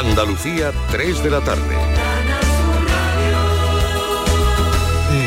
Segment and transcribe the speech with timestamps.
[0.00, 1.99] Andalucía, 3 de la tarde.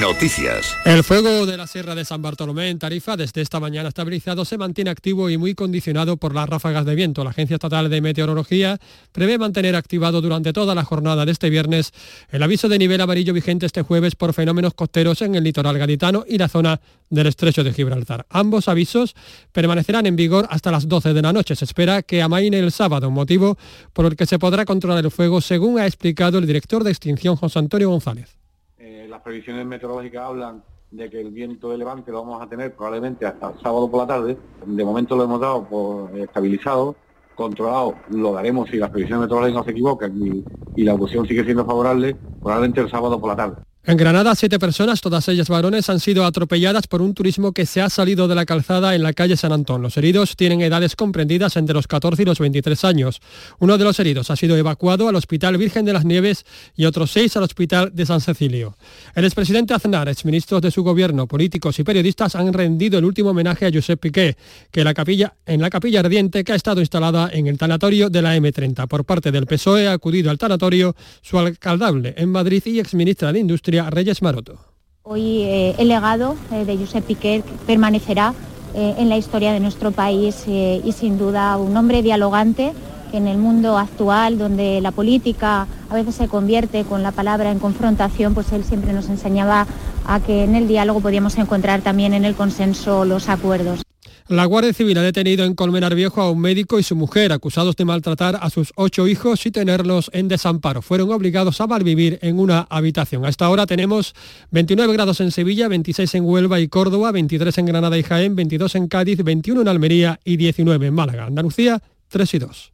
[0.04, 0.76] Noticias.
[0.84, 4.58] El fuego de la Sierra de San Bartolomé en Tarifa, desde esta mañana estabilizado, se
[4.58, 7.24] mantiene activo y muy condicionado por las ráfagas de viento.
[7.24, 8.80] La Agencia Estatal de Meteorología
[9.14, 11.94] prevé mantener activado durante toda la jornada de este viernes
[12.32, 16.26] el aviso de nivel amarillo vigente este jueves por fenómenos costeros en el litoral gaditano
[16.28, 18.26] y la zona del estrecho de Gibraltar.
[18.30, 19.16] Ambos avisos
[19.54, 21.56] permanecerán en vigor hasta las 12 de la noche.
[21.56, 23.58] Se espera que amaine el sábado, motivo
[23.94, 27.38] por el que se podrá controlar el fuego, según ha explicado el director de extinción
[27.38, 28.43] José Antonio González
[29.14, 33.28] las previsiones meteorológicas hablan de que el viento de levante lo vamos a tener probablemente
[33.28, 34.36] hasta el sábado por la tarde.
[34.66, 36.96] De momento lo hemos dado por estabilizado,
[37.36, 40.44] controlado, lo daremos si las previsiones meteorológicas no se equivocan
[40.76, 43.56] y, la ocasión sigue siendo favorable, probablemente el sábado por la tarde.
[43.86, 47.82] En Granada, siete personas, todas ellas varones, han sido atropelladas por un turismo que se
[47.82, 49.82] ha salido de la calzada en la calle San Antón.
[49.82, 53.20] Los heridos tienen edades comprendidas entre los 14 y los 23 años.
[53.60, 56.46] Uno de los heridos ha sido evacuado al Hospital Virgen de las Nieves
[56.78, 58.78] y otros seis al Hospital de San Cecilio.
[59.16, 63.66] El expresidente Aznar, exministros de su gobierno, políticos y periodistas han rendido el último homenaje
[63.66, 64.38] a Josep Piqué,
[64.72, 68.88] que en la capilla ardiente que ha estado instalada en el tanatorio de la M30.
[68.88, 73.40] Por parte del PSOE ha acudido al tanatorio su alcaldable en Madrid y exministra de
[73.40, 74.60] Industria Reyes Maroto.
[75.02, 78.34] Hoy eh, el legado eh, de Josep Piqué permanecerá
[78.76, 82.72] eh, en la historia de nuestro país y sin duda un hombre dialogante
[83.12, 87.60] en el mundo actual donde la política a veces se convierte con la palabra en
[87.60, 89.68] confrontación, pues él siempre nos enseñaba
[90.06, 93.82] a que en el diálogo podíamos encontrar también en el consenso los acuerdos.
[94.28, 97.76] La Guardia Civil ha detenido en Colmenar Viejo a un médico y su mujer acusados
[97.76, 100.82] de maltratar a sus ocho hijos y tenerlos en desamparo.
[100.82, 103.26] Fueron obligados a malvivir en una habitación.
[103.26, 104.16] Hasta ahora tenemos
[104.52, 108.76] 29 grados en Sevilla, 26 en Huelva y Córdoba, 23 en Granada y Jaén, 22
[108.76, 111.26] en Cádiz, 21 en Almería y 19 en Málaga.
[111.26, 112.74] Andalucía, 3 y 2.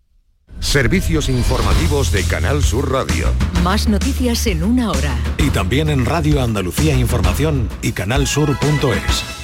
[0.59, 3.31] Servicios informativos de Canal Sur Radio.
[3.64, 5.17] Más noticias en una hora.
[5.38, 9.39] Y también en Radio Andalucía Información y canalsur.es.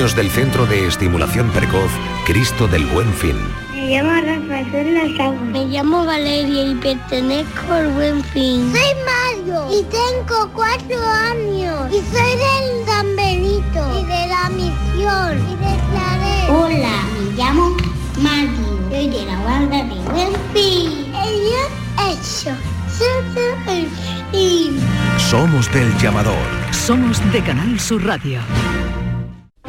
[0.00, 1.90] Niños del Centro de Estimulación Precoz
[2.24, 3.36] Cristo del Buen Fin.
[3.74, 5.36] Me llamo Rafael Lazaro.
[5.52, 8.72] Me llamo Valeria y pertenezco al Buen Fin.
[8.72, 11.92] Soy Mario y tengo cuatro años.
[11.92, 16.48] Y soy del Dan Benito y de la misión y de Claret.
[16.48, 17.76] Hola, me llamo
[18.22, 18.80] Mario.
[18.88, 21.12] Soy de la banda de Buen Fin.
[21.14, 21.68] Ellos
[22.08, 22.56] hecho.
[23.68, 23.86] el
[24.32, 24.80] fin.
[25.18, 26.48] Somos del llamador.
[26.72, 28.40] Somos de Canal Sur Radio.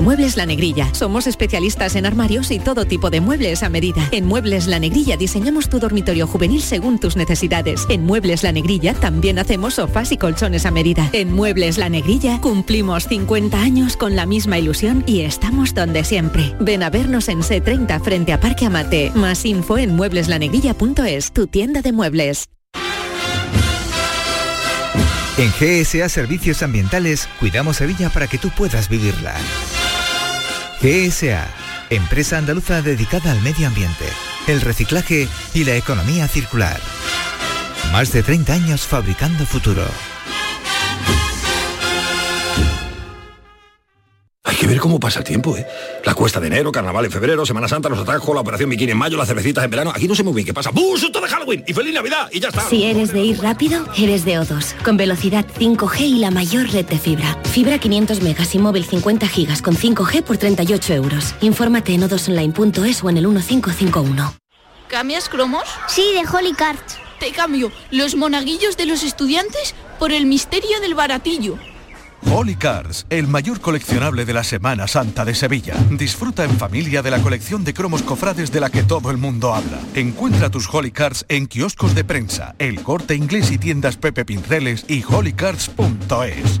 [0.00, 0.94] Muebles La Negrilla.
[0.94, 4.08] Somos especialistas en armarios y todo tipo de muebles a medida.
[4.12, 7.84] En Muebles La Negrilla diseñamos tu dormitorio juvenil según tus necesidades.
[7.90, 11.10] En Muebles La Negrilla también hacemos sofás y colchones a medida.
[11.12, 16.54] En Muebles La Negrilla cumplimos 50 años con la misma ilusión y estamos donde siempre.
[16.60, 19.10] Ven a vernos en C30 frente a Parque Amate.
[19.14, 22.48] Más info en muebleslanegrilla.es, tu tienda de muebles.
[25.38, 29.34] En GSA Servicios Ambientales cuidamos Sevilla para que tú puedas vivirla.
[30.80, 31.44] GSA,
[31.90, 34.04] empresa andaluza dedicada al medio ambiente,
[34.46, 36.80] el reciclaje y la economía circular.
[37.90, 39.84] Más de 30 años fabricando futuro.
[44.78, 45.66] Ver cómo pasa el tiempo, ¿eh?
[46.04, 48.98] La cuesta de enero, carnaval en febrero, Semana Santa, los atajos, la operación bikini en
[48.98, 49.92] mayo, las cervecitas en verano.
[49.94, 50.70] Aquí no sé muy bien qué pasa.
[50.70, 50.96] ¡Bum!
[50.96, 51.64] ¡Susto de Halloween!
[51.66, 52.28] ¡Y feliz Navidad!
[52.32, 52.62] ¡Y ya está!
[52.68, 54.74] Si eres de ir rápido, eres de O2.
[54.84, 57.36] Con velocidad 5G y la mayor red de fibra.
[57.44, 61.34] Fibra 500 megas y móvil 50 gigas con 5G por 38 euros.
[61.40, 64.34] Infórmate en odosonline.es o en el 1551.
[64.88, 65.64] ¿Cambias cromos?
[65.88, 66.78] Sí, de Holy Card.
[67.18, 71.58] Te cambio los monaguillos de los estudiantes por el misterio del baratillo.
[72.32, 75.74] Holy Cars, el mayor coleccionable de la Semana Santa de Sevilla.
[75.90, 79.54] Disfruta en familia de la colección de cromos cofrades de la que todo el mundo
[79.54, 79.78] habla.
[79.94, 84.84] Encuentra tus Holy Cars en kioscos de prensa, el corte inglés y tiendas Pepe Pinceles
[84.88, 86.60] y holycars.es.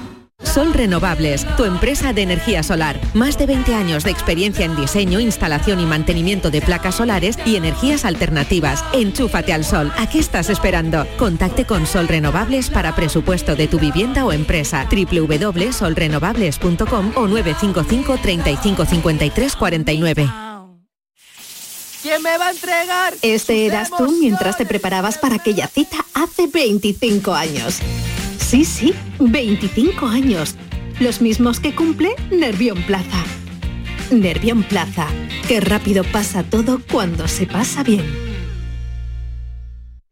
[0.43, 2.99] Sol Renovables, tu empresa de energía solar.
[3.13, 7.55] Más de 20 años de experiencia en diseño, instalación y mantenimiento de placas solares y
[7.55, 8.83] energías alternativas.
[8.93, 9.91] Enchúfate al sol.
[9.97, 11.05] ¿A qué estás esperando?
[11.17, 14.87] Contacte con Sol Renovables para presupuesto de tu vivienda o empresa.
[14.91, 20.29] www.solrenovables.com o 955 35 53 49.
[22.01, 23.13] ¿Quién me va a entregar?
[23.21, 27.79] Este eras tú mientras te preparabas para aquella cita hace 25 años.
[28.51, 30.55] Sí, sí, 25 años.
[30.99, 33.23] Los mismos que cumple Nervión Plaza.
[34.11, 35.07] Nervión Plaza.
[35.47, 38.30] Qué rápido pasa todo cuando se pasa bien.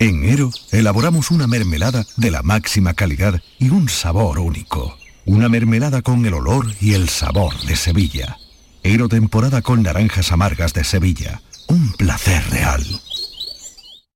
[0.00, 4.96] en Ero elaboramos una mermelada de la máxima calidad y un sabor único.
[5.26, 8.38] Una mermelada con el olor y el sabor de Sevilla.
[8.82, 11.42] Ero temporada con naranjas amargas de Sevilla.
[11.68, 12.82] Un placer real.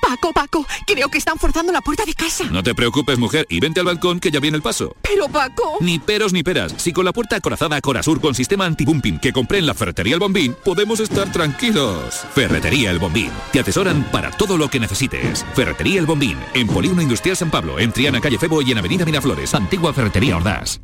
[0.00, 2.44] Paco, Paco, creo que están forzando la puerta de casa.
[2.50, 4.94] No te preocupes, mujer, y vente al balcón que ya viene el paso.
[5.02, 5.78] Pero, Paco...
[5.80, 6.74] Ni peros ni peras.
[6.76, 10.20] Si con la puerta acorazada Corasur con sistema anti-bumping que compré en la Ferretería El
[10.20, 12.24] Bombín, podemos estar tranquilos.
[12.34, 13.30] Ferretería El Bombín.
[13.52, 15.44] Te atesoran para todo lo que necesites.
[15.54, 16.38] Ferretería El Bombín.
[16.54, 19.54] En Polígono Industrial San Pablo, en Triana, Calle Febo y en Avenida Miraflores.
[19.54, 20.80] Antigua Ferretería Ordaz.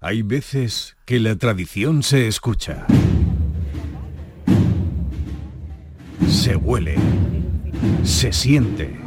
[0.00, 2.86] Hay veces que la tradición se escucha.
[6.28, 6.96] Se huele.
[8.04, 8.98] Se siente.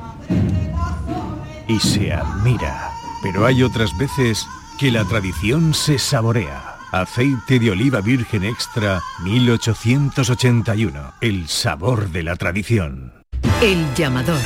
[1.68, 2.92] Y se admira.
[3.24, 4.46] Pero hay otras veces
[4.80, 6.78] que la tradición se saborea.
[6.92, 11.14] Aceite de oliva virgen extra 1881.
[11.22, 13.14] El sabor de la tradición.
[13.62, 14.42] El llamador.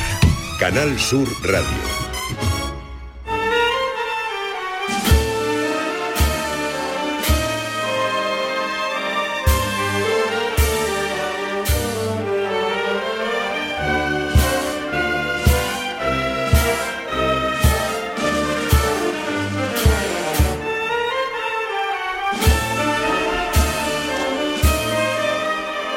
[0.60, 2.05] Canal Sur Radio.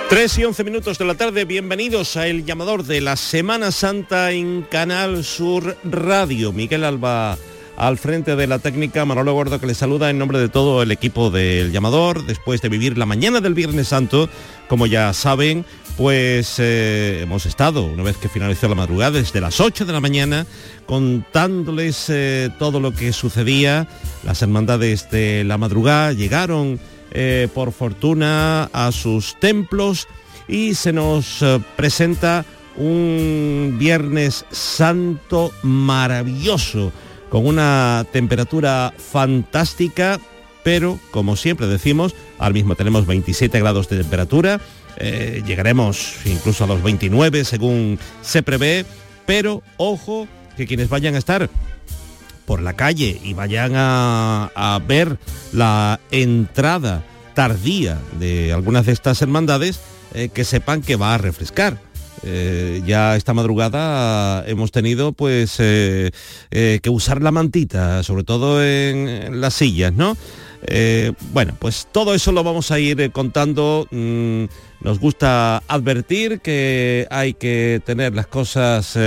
[0.09, 4.31] Tres y once minutos de la tarde, bienvenidos a El Llamador de la Semana Santa
[4.31, 6.51] en Canal Sur Radio.
[6.51, 7.37] Miguel Alba
[7.77, 10.91] al frente de la técnica, Manolo Gordo que le saluda en nombre de todo el
[10.91, 14.29] equipo del Llamador, después de vivir la mañana del Viernes Santo,
[14.67, 15.63] como ya saben,
[15.95, 20.01] pues eh, hemos estado, una vez que finalizó la madrugada, desde las 8 de la
[20.01, 20.47] mañana,
[20.87, 23.87] contándoles eh, todo lo que sucedía.
[24.23, 26.79] Las hermandades de la madrugada llegaron
[27.11, 30.07] eh, por fortuna a sus templos
[30.47, 36.91] y se nos eh, presenta un Viernes Santo maravilloso,
[37.29, 40.19] con una temperatura fantástica,
[40.63, 44.59] pero como siempre decimos, al mismo tenemos 27 grados de temperatura,
[44.97, 48.85] eh, llegaremos incluso a los 29 según se prevé,
[49.25, 51.49] pero ojo que quienes vayan a estar
[52.49, 55.19] por la calle y vayan a, ver
[55.53, 59.79] la entrada tardía de algunas de estas hermandades,
[60.15, 61.77] eh, que sepan que va a refrescar.
[62.23, 66.09] Eh, ya esta madrugada hemos tenido pues eh,
[66.49, 70.17] que usar la mantita, sobre todo en, las sillas, ¿no?
[71.31, 73.87] bueno, pues todo eso lo vamos a ir contando.
[73.91, 74.45] Mm,
[74.81, 78.97] nos gusta advertir que hay que tener las cosas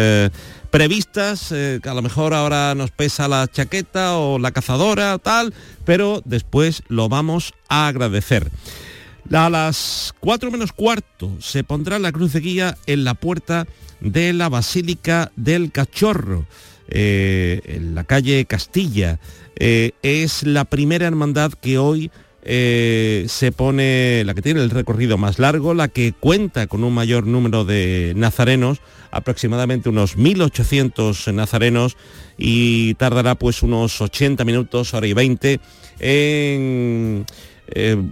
[0.73, 5.53] previstas, eh, que a lo mejor ahora nos pesa la chaqueta o la cazadora, tal,
[5.85, 8.51] pero después lo vamos a agradecer.
[9.31, 13.67] A las 4 menos cuarto se pondrá la cruz de guía en la puerta
[14.01, 16.47] de la Basílica del Cachorro,
[16.89, 19.21] eh, en la calle Castilla.
[19.57, 22.11] Eh, es la primera hermandad que hoy
[22.45, 27.27] se pone, la que tiene el recorrido más largo, la que cuenta con un mayor
[27.27, 28.81] número de nazarenos,
[29.13, 31.97] aproximadamente unos 1.800 nazarenos
[32.37, 35.61] y tardará pues unos 80 minutos, hora y 20
[36.01, 37.27] en
[37.69, 38.03] eh,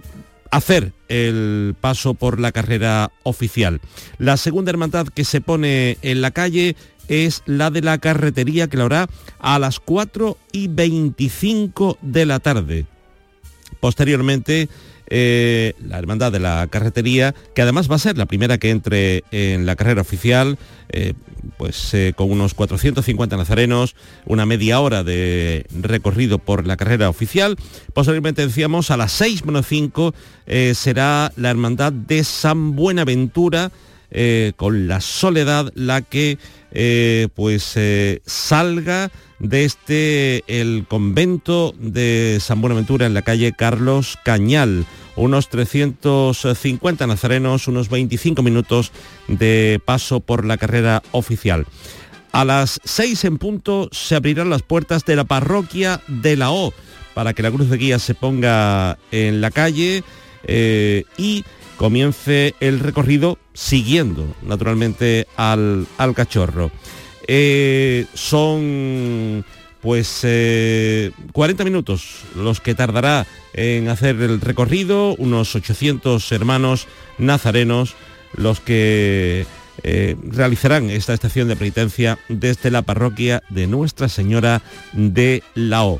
[0.51, 3.81] hacer el paso por la carrera oficial.
[4.17, 6.75] La segunda hermandad que se pone en la calle
[7.07, 9.09] es la de la carretería que lo hará
[9.39, 12.85] a las 4 y 25 de la tarde.
[13.79, 14.69] Posteriormente
[15.13, 19.25] eh, la Hermandad de la Carretería, que además va a ser la primera que entre
[19.31, 21.15] en la carrera oficial, eh,
[21.57, 23.93] pues eh, con unos 450 nazarenos,
[24.25, 27.57] una media hora de recorrido por la carrera oficial.
[27.93, 30.13] Posteriormente decíamos a las 6 menos 5
[30.73, 33.69] será la Hermandad de San Buenaventura,
[34.57, 36.37] con la soledad la que
[37.33, 37.77] pues
[38.25, 47.07] salga desde este, el convento de San Buenaventura en la calle Carlos Cañal unos 350
[47.07, 48.91] nazarenos, unos 25 minutos
[49.27, 51.65] de paso por la carrera oficial.
[52.31, 56.73] A las 6 en punto se abrirán las puertas de la parroquia de la O
[57.13, 60.03] para que la cruz de guía se ponga en la calle
[60.45, 61.43] eh, y
[61.81, 66.69] comience el recorrido siguiendo naturalmente al, cachorro.
[67.27, 69.43] Eh, son
[69.81, 71.11] pues 40 eh,
[71.65, 77.95] minutos los que tardará en hacer el recorrido, unos 800 hermanos nazarenos
[78.35, 79.47] los que
[79.81, 84.61] eh, realizarán esta estación de penitencia desde la parroquia de Nuestra Señora
[84.93, 85.99] de la O.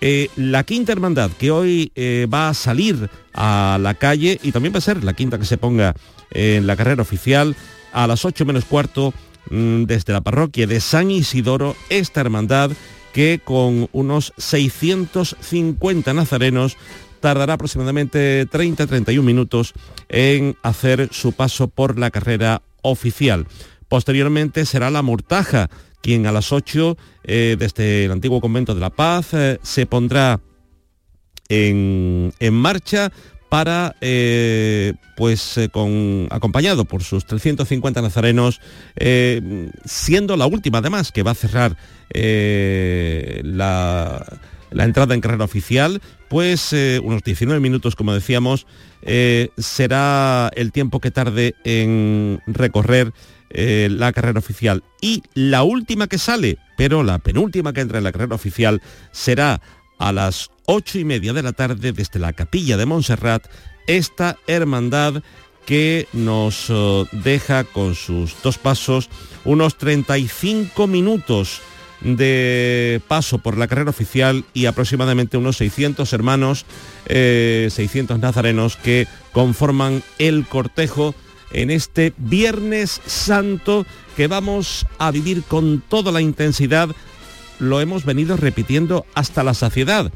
[0.00, 1.92] Eh, la quinta hermandad que hoy
[2.32, 5.58] va a salir a la calle y también va a ser la quinta que se
[5.58, 5.94] ponga
[6.30, 7.54] en la carrera oficial
[7.92, 9.12] a las 8 menos cuarto
[9.50, 12.70] mm, desde la parroquia de San Isidoro, esta hermandad
[13.12, 16.76] que con unos 650 nazarenos
[17.20, 19.74] tardará aproximadamente 30-31 minutos
[20.08, 23.46] en hacer su paso por la carrera oficial.
[23.88, 25.68] Posteriormente será la Mortaja,
[26.02, 30.40] quien a las 8 eh, desde el antiguo convento de la Paz eh, se pondrá
[31.48, 33.12] en, en marcha
[33.48, 35.58] para, eh, pues,
[36.30, 38.60] acompañado por sus 350 nazarenos,
[39.84, 41.76] siendo la última además que va a cerrar
[43.42, 44.24] la,
[44.70, 48.68] la, entrada en carrera oficial, pues unos 19 minutos, como decíamos,
[49.58, 53.12] será el tiempo que tarde en recorrer
[53.52, 54.84] la carrera oficial.
[55.00, 58.80] Y la última que sale, pero la penúltima que entra en la carrera oficial,
[59.12, 59.60] será
[59.98, 63.46] a las ocho y media de la tarde desde la capilla de Montserrat
[63.86, 65.22] esta hermandad
[65.66, 69.10] que nos eh, deja con sus dos pasos
[69.44, 71.60] unos 35 minutos
[72.00, 76.64] de paso por la carrera oficial y aproximadamente unos 600 hermanos,
[77.06, 81.14] 600 eh, nazarenos que conforman el cortejo
[81.52, 86.90] en este Viernes Santo que vamos a vivir con toda la intensidad
[87.60, 90.10] lo hemos venido repitiendo hasta la saciedad.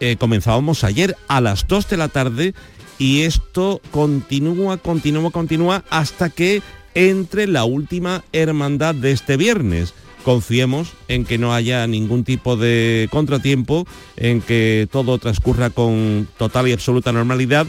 [0.00, 2.54] Eh, comenzábamos ayer a las 2 de la tarde
[2.98, 6.62] y esto continúa, continúa, continúa hasta que
[6.94, 9.92] entre la última hermandad de este viernes.
[10.24, 13.86] Confiemos en que no haya ningún tipo de contratiempo,
[14.16, 17.66] en que todo transcurra con total y absoluta normalidad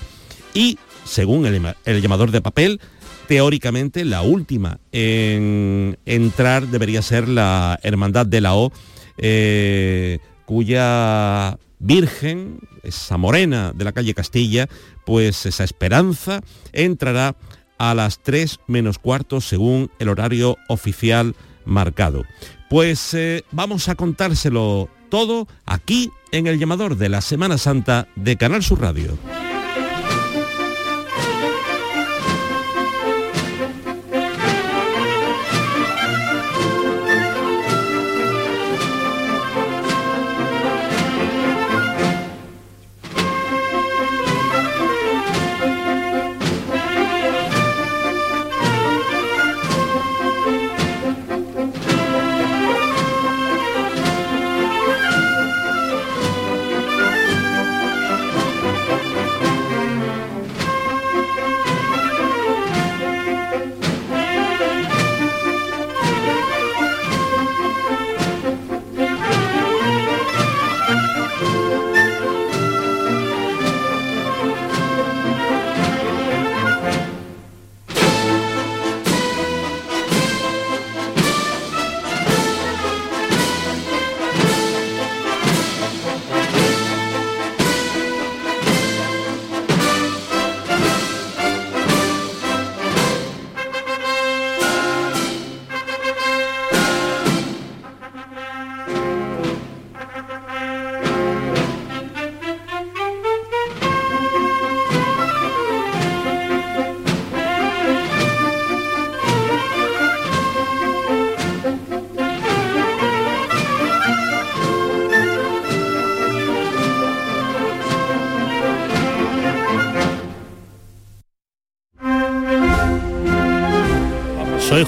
[0.54, 2.80] y, según el, llamador de papel,
[3.28, 8.72] teóricamente la última en entrar debería ser la Hermandad de la O
[9.18, 14.68] eh, cuya Virgen, esa morena de la calle Castilla,
[15.06, 16.42] pues esa esperanza
[16.72, 17.36] entrará
[17.78, 22.24] a las 3 menos cuarto según el horario oficial marcado.
[22.70, 28.38] Pues eh, vamos a contárselo todo aquí en el llamador de la Semana Santa de
[28.38, 29.18] Canal Sur Radio.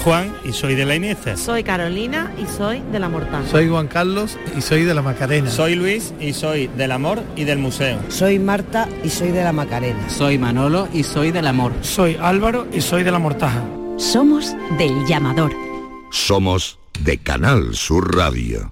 [0.08, 1.36] Juan y soy de la Iniesta.
[1.36, 3.46] Soy Carolina y soy de la Mortal.
[3.52, 5.52] Soy Juan Carlos y soy de la Macarena.
[5.52, 8.00] Soy Luis y soy del amor y del museo.
[8.08, 10.10] Soy Marta y soy de la Macarena.
[10.10, 11.74] Soy Manolo y soy del amor.
[11.82, 13.62] Soy Álvaro y soy de la Mortaja.
[13.98, 15.52] Somos del llamador.
[16.10, 18.72] Somos de Canal Sur Radio.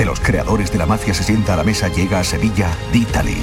[0.00, 3.36] De los creadores de la mafia se sienta a la mesa llega a Sevilla D'Italy.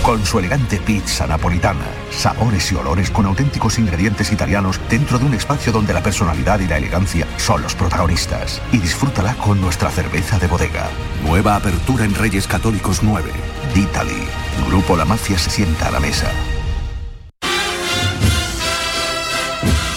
[0.00, 5.34] Con su elegante pizza napolitana, sabores y olores con auténticos ingredientes italianos dentro de un
[5.34, 8.62] espacio donde la personalidad y la elegancia son los protagonistas.
[8.70, 10.88] Y disfrútala con nuestra cerveza de bodega.
[11.24, 13.32] Nueva apertura en Reyes Católicos 9.
[13.74, 14.28] D'Italy.
[14.68, 16.30] Grupo La Mafia se sienta a la mesa.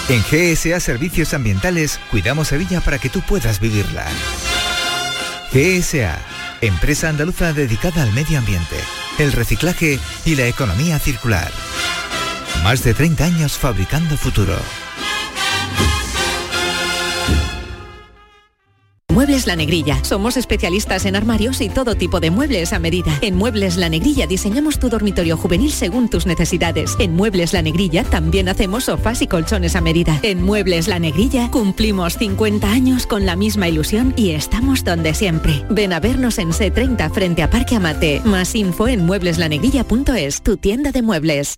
[0.09, 4.05] En GSA Servicios Ambientales cuidamos Sevilla para que tú puedas vivirla.
[5.53, 6.19] GSA,
[6.61, 8.75] empresa andaluza dedicada al medio ambiente,
[9.17, 11.51] el reciclaje y la economía circular.
[12.63, 14.57] Más de 30 años fabricando futuro.
[19.17, 20.03] Muebles La Negrilla.
[20.03, 23.17] Somos especialistas en armarios y todo tipo de muebles a medida.
[23.21, 26.95] En Muebles La Negrilla diseñamos tu dormitorio juvenil según tus necesidades.
[26.99, 30.19] En Muebles La Negrilla también hacemos sofás y colchones a medida.
[30.21, 35.65] En Muebles La Negrilla cumplimos 50 años con la misma ilusión y estamos donde siempre.
[35.67, 38.21] Ven a vernos en C30 frente a Parque Amate.
[38.23, 41.57] Más info en muebleslanegrilla.es, tu tienda de muebles.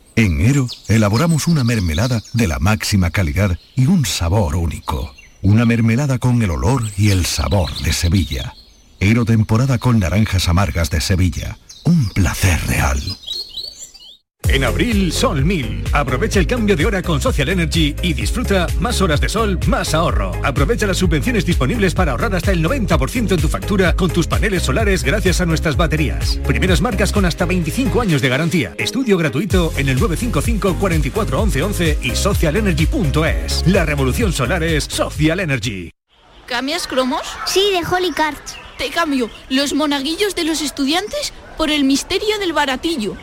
[0.21, 5.13] en Ero elaboramos una mermelada de la máxima calidad y un sabor único.
[5.41, 8.53] Una mermelada con el olor y el sabor de Sevilla.
[8.99, 11.57] Ero temporada con naranjas amargas de Sevilla.
[11.85, 13.01] Un placer real.
[14.51, 15.85] En abril, Sol 1000.
[15.93, 19.93] Aprovecha el cambio de hora con Social Energy y disfruta más horas de sol, más
[19.93, 20.33] ahorro.
[20.43, 24.63] Aprovecha las subvenciones disponibles para ahorrar hasta el 90% en tu factura con tus paneles
[24.63, 26.37] solares gracias a nuestras baterías.
[26.45, 28.73] Primeras marcas con hasta 25 años de garantía.
[28.77, 33.63] Estudio gratuito en el 955 44 11 11 y socialenergy.es.
[33.67, 35.91] La revolución solar es Social Energy.
[36.45, 37.21] ¿Cambias cromos?
[37.45, 38.57] Sí, de Holy Cards.
[38.77, 43.15] Te cambio los monaguillos de los estudiantes por el misterio del baratillo.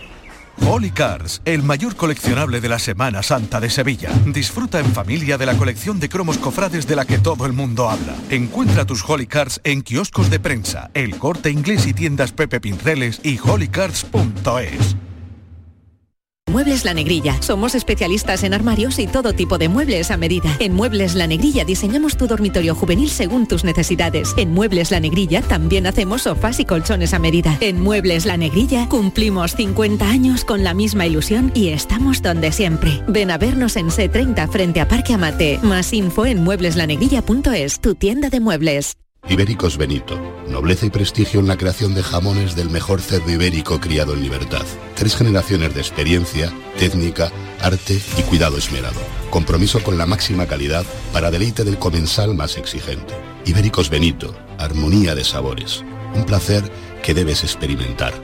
[0.66, 4.10] Holy Cars, el mayor coleccionable de la Semana Santa de Sevilla.
[4.26, 7.88] Disfruta en familia de la colección de cromos cofrades de la que todo el mundo
[7.88, 8.14] habla.
[8.30, 13.20] Encuentra tus Holy Cars en kioscos de prensa, el corte inglés y tiendas Pepe Pinceles
[13.22, 14.96] y holycars.es.
[16.48, 17.40] Muebles La Negrilla.
[17.40, 20.56] Somos especialistas en armarios y todo tipo de muebles a medida.
[20.58, 24.34] En Muebles La Negrilla diseñamos tu dormitorio juvenil según tus necesidades.
[24.36, 27.56] En Muebles La Negrilla también hacemos sofás y colchones a medida.
[27.60, 33.02] En Muebles La Negrilla cumplimos 50 años con la misma ilusión y estamos donde siempre.
[33.08, 35.58] Ven a vernos en C30 frente a Parque Amate.
[35.62, 38.96] Más info en muebleslanegrilla.es, tu tienda de muebles.
[39.30, 40.18] Ibéricos Benito.
[40.48, 44.64] Nobleza y prestigio en la creación de jamones del mejor cerdo ibérico criado en libertad.
[44.94, 48.98] Tres generaciones de experiencia, técnica, arte y cuidado esmerado.
[49.28, 53.14] Compromiso con la máxima calidad para deleite del comensal más exigente.
[53.44, 54.34] Ibéricos Benito.
[54.56, 55.84] Armonía de sabores.
[56.14, 56.64] Un placer
[57.02, 58.14] que debes experimentar.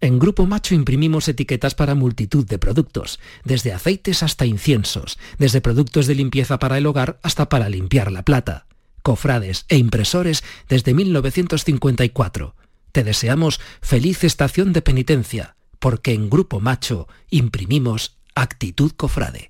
[0.00, 6.06] En Grupo Macho imprimimos etiquetas para multitud de productos, desde aceites hasta inciensos, desde productos
[6.06, 8.66] de limpieza para el hogar hasta para limpiar la plata
[9.02, 12.54] cofrades e impresores desde 1954.
[12.92, 19.49] Te deseamos feliz estación de penitencia, porque en Grupo Macho imprimimos actitud cofrade.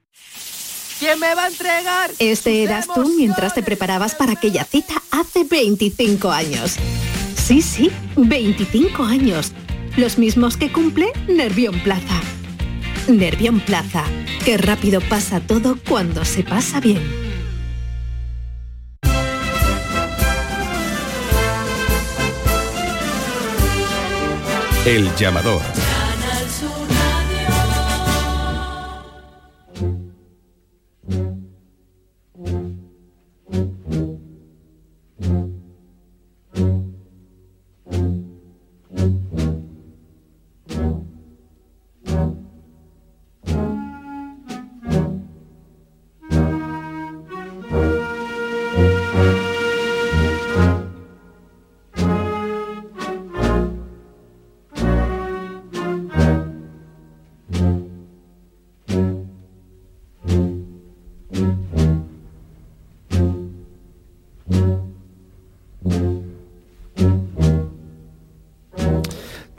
[1.01, 2.11] ¿Quién me va a entregar?
[2.19, 6.75] Este eras tú mientras te preparabas para aquella cita hace 25 años.
[7.35, 9.51] Sí, sí, 25 años.
[9.97, 12.21] Los mismos que cumple Nervión Plaza.
[13.07, 14.03] Nervión Plaza.
[14.45, 17.01] Qué rápido pasa todo cuando se pasa bien.
[24.85, 25.61] El llamador.
[33.51, 33.75] thank
[35.19, 35.50] you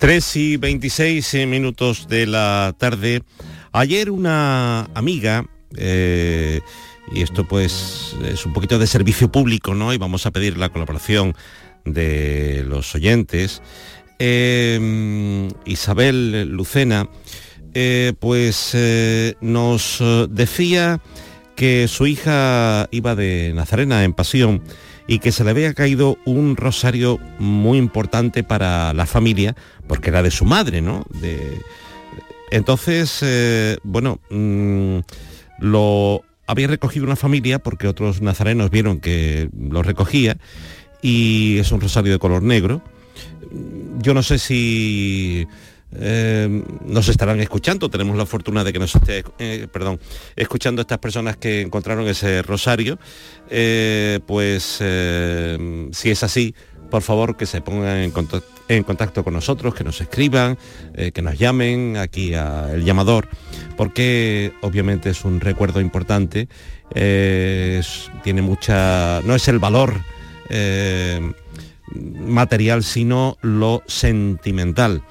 [0.03, 3.23] Tres y 26 eh, minutos de la tarde.
[3.71, 6.61] Ayer una amiga, eh,
[7.15, 9.93] y esto pues es un poquito de servicio público, ¿no?
[9.93, 11.37] Y vamos a pedir la colaboración
[11.85, 13.63] de los oyentes.
[14.19, 17.09] Eh, Isabel Lucena,
[18.19, 18.77] pues
[19.41, 21.01] nos decía
[21.55, 24.65] que su hija iba de Nazarena en pasión
[25.07, 30.23] y que se le había caído un rosario muy importante para la familia, porque era
[30.23, 31.05] de su madre, ¿no?
[31.21, 31.61] De...
[32.51, 34.99] Entonces, eh, bueno, mm,
[35.59, 40.37] lo había recogido una familia porque otros nazarenos vieron que lo recogía
[41.01, 42.83] y es un rosario de color negro.
[43.99, 45.47] Yo no sé si
[45.95, 47.91] eh, nos estarán escuchando.
[47.91, 50.01] Tenemos la fortuna de que nos esté, eh, perdón,
[50.37, 52.99] escuchando estas personas que encontraron ese rosario.
[53.51, 54.81] Eh, pues
[55.93, 56.55] si es así,
[56.91, 57.99] por favor que se pongan
[58.69, 60.57] en contacto, con nosotros, que nos escriban,
[60.95, 63.29] que nos llamen aquí al llamador,
[63.77, 66.49] porque obviamente es un recuerdo importante.
[66.91, 69.95] tiene mucha, no es el valor
[72.27, 75.03] material, sino lo sentimental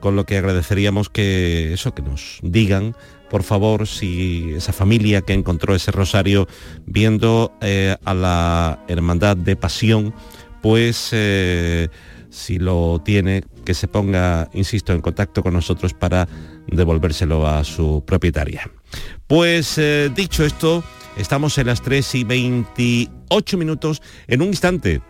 [0.00, 2.94] con lo que agradeceríamos que eso, que nos digan,
[3.30, 6.46] por favor, si esa familia que encontró ese rosario
[6.86, 10.14] viendo eh, a la Hermandad de Pasión,
[10.62, 11.88] pues eh,
[12.30, 16.28] si lo tiene, que se ponga, insisto, en contacto con nosotros para
[16.68, 18.70] devolvérselo a su propietaria.
[19.26, 20.84] Pues eh, dicho esto,
[21.16, 24.02] estamos en las 3 y 28 minutos.
[24.28, 25.00] En un instante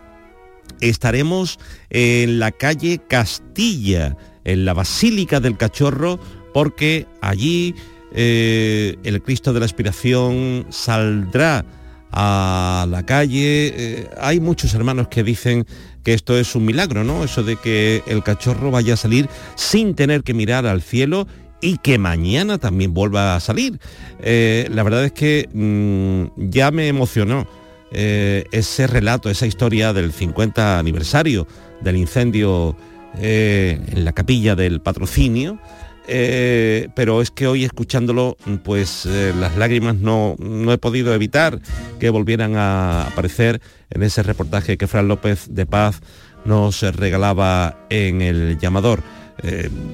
[0.80, 1.58] estaremos
[1.90, 6.18] en la calle Castilla en la Basílica del Cachorro,
[6.54, 7.74] porque allí
[8.12, 11.66] eh, el Cristo de la Aspiración saldrá
[12.12, 13.74] a la calle.
[13.76, 15.66] Eh, hay muchos hermanos que dicen
[16.04, 17.24] que esto es un milagro, ¿no?
[17.24, 21.26] Eso de que el cachorro vaya a salir sin tener que mirar al cielo
[21.60, 23.80] y que mañana también vuelva a salir.
[24.22, 27.46] Eh, la verdad es que mm, ya me emocionó
[27.88, 31.46] ese relato, esa historia del 50 aniversario
[31.80, 32.76] del incendio
[33.18, 35.58] eh, en la capilla del patrocinio,
[36.06, 41.60] eh, pero es que hoy escuchándolo, pues eh, las lágrimas no, no, he podido evitar
[41.98, 46.00] que volvieran a aparecer en ese reportaje que Fran López de Paz
[46.44, 49.02] nos regalaba en el llamador.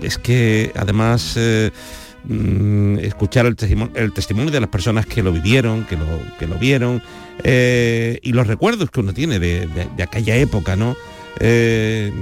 [0.02, 1.38] es que además
[2.24, 6.06] mm, escuchar el testimonio, el testimonio, de las personas que lo vivieron, que lo,
[6.40, 7.02] que lo vieron,
[7.44, 10.96] y los recuerdos que uno tiene de, de aquella época, ¿no?
[11.40, 12.12] Eh,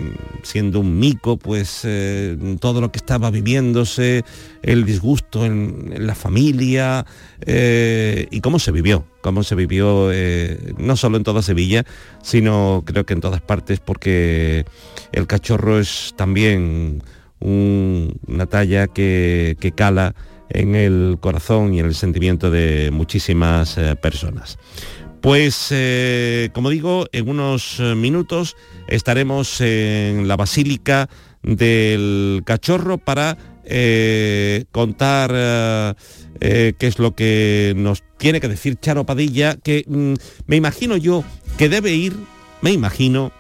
[0.42, 4.24] siendo un mico, pues eh, todo lo que estaba viviéndose,
[4.62, 7.04] el disgusto en, la familia
[7.44, 10.10] eh, y cómo se vivió, cómo se vivió
[10.78, 11.84] no solo en toda Sevilla,
[12.22, 14.64] sino creo que en todas partes, porque
[15.12, 17.02] el cachorro es también
[17.40, 20.14] una talla que, que cala
[20.48, 24.58] en el corazón y en el sentimiento de muchísimas personas.
[25.20, 28.56] Pues, eh, como digo, en unos eh, minutos
[28.88, 31.10] estaremos en la Basílica
[31.42, 35.96] del Cachorro para eh, contar
[36.40, 40.14] qué es lo que nos tiene que decir Charo Padilla, que mm,
[40.46, 41.22] me imagino yo
[41.58, 42.16] que debe ir,
[42.62, 43.30] me imagino,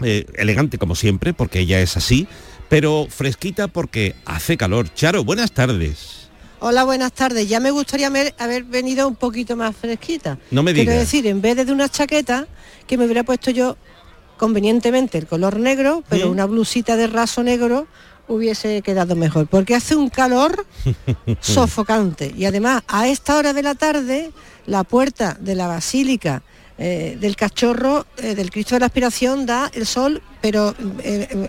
[0.00, 2.28] elegante como siempre, porque ella es así,
[2.68, 4.92] pero fresquita porque hace calor.
[4.94, 6.17] Charo, buenas tardes.
[6.60, 7.48] Hola, buenas tardes.
[7.48, 10.38] Ya me gustaría haber, venido un poquito más fresquita.
[10.50, 10.86] No me digas.
[10.86, 12.48] Quiero decir, en vez de una chaqueta,
[12.86, 13.76] que me hubiera puesto yo
[14.36, 17.86] convenientemente el color negro, pero una blusita de raso negro
[18.26, 20.66] hubiese quedado mejor, porque hace un calor
[21.40, 24.32] sofocante y además a esta hora de la tarde
[24.66, 26.42] la puerta de la basílica
[26.76, 31.48] eh, del cachorro eh, del Cristo de la Aspiración da el sol, pero eh,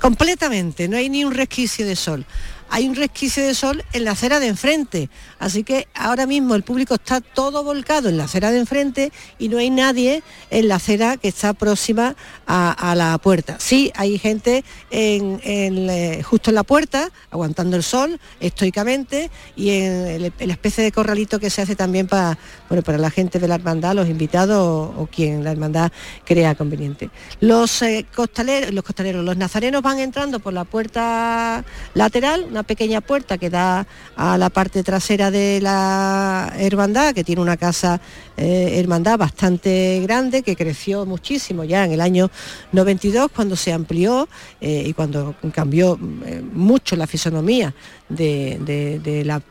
[0.00, 2.26] completamente, no hay ni un resquicio de sol
[2.70, 5.10] hay un resquicio de sol en la acera de enfrente.
[5.38, 9.48] Así que ahora mismo el público está todo volcado en la acera de enfrente y
[9.48, 13.56] no hay nadie en la acera que está próxima a, la puerta.
[13.58, 20.52] Sí, hay gente eh, justo en la puerta, aguantando el sol estoicamente y en, la
[20.52, 23.94] especie de corralito que se hace también para, bueno, para la gente de la hermandad,
[23.94, 25.92] los invitados o, quien la hermandad
[26.24, 27.10] crea conveniente.
[27.40, 33.38] Los eh, costaleros, los costaleros, los nazarenos van entrando por la puerta lateral, pequeña puerta
[33.38, 38.00] que da a la parte trasera de la hermandad, que tiene una casa
[38.36, 42.30] eh, hermandad bastante grande, que creció muchísimo ya en el año
[42.72, 44.28] 92 cuando se amplió
[44.60, 47.74] eh, y cuando cambió eh, mucho la fisonomía
[48.08, 49.42] de, la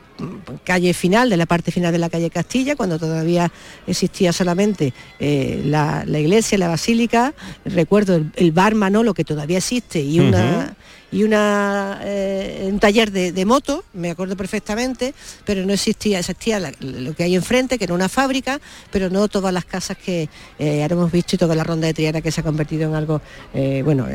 [0.64, 3.52] calle final, de la parte final de la calle Castilla, cuando todavía
[3.88, 7.34] existía solamente la, iglesia, la basílica,
[7.66, 10.76] recuerdo el, bar Manolo que todavía existe y una
[11.12, 15.14] y eh, un taller de, moto, me acuerdo perfectamente,
[15.46, 18.60] pero no existía, existía lo que hay enfrente, que era una fábrica,
[18.92, 21.94] pero no todas las casas que eh, ahora hemos visto y toda la ronda de
[21.94, 23.22] Triana que se ha convertido en algo,
[23.54, 24.08] eh, bueno,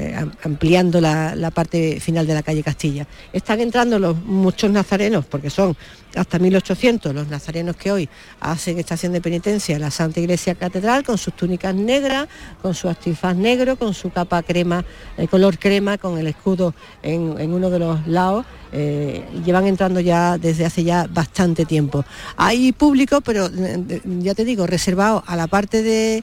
[0.43, 3.07] ampliando la, parte final de la calle Castilla.
[3.33, 5.77] Están entrando los muchos nazarenos, porque son
[6.17, 8.09] hasta 1800 los nazarenos que hoy
[8.41, 12.27] hacen estación de penitencia en la Santa Iglesia Catedral con sus túnicas negras,
[12.63, 14.85] con su antifaz negro, con su capa crema,
[15.17, 20.39] el color crema, con el escudo en, uno de los lados eh, llevan entrando ya
[20.39, 22.05] desde hace ya bastante tiempo.
[22.37, 26.23] Hay público, pero eh, ya te digo, reservado a la parte de,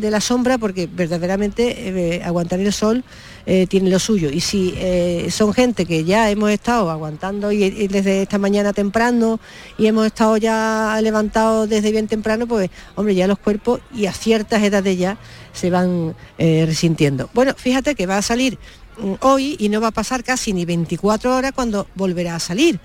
[0.00, 3.04] la sombra porque verdaderamente eh, aguantar el sol
[3.44, 4.30] tiene lo suyo.
[4.30, 4.74] Y si
[5.30, 9.38] son gente que ya hemos estado aguantando y, desde esta mañana temprano
[9.76, 14.12] y hemos estado ya levantados desde bien temprano, pues hombre, ya los cuerpos y a
[14.12, 15.18] ciertas edades ya
[15.52, 17.28] se van resintiendo.
[17.34, 18.58] Bueno, fíjate que va a salir
[19.20, 22.80] hoy y no va a pasar casi ni 24 horas cuando volverá a salir.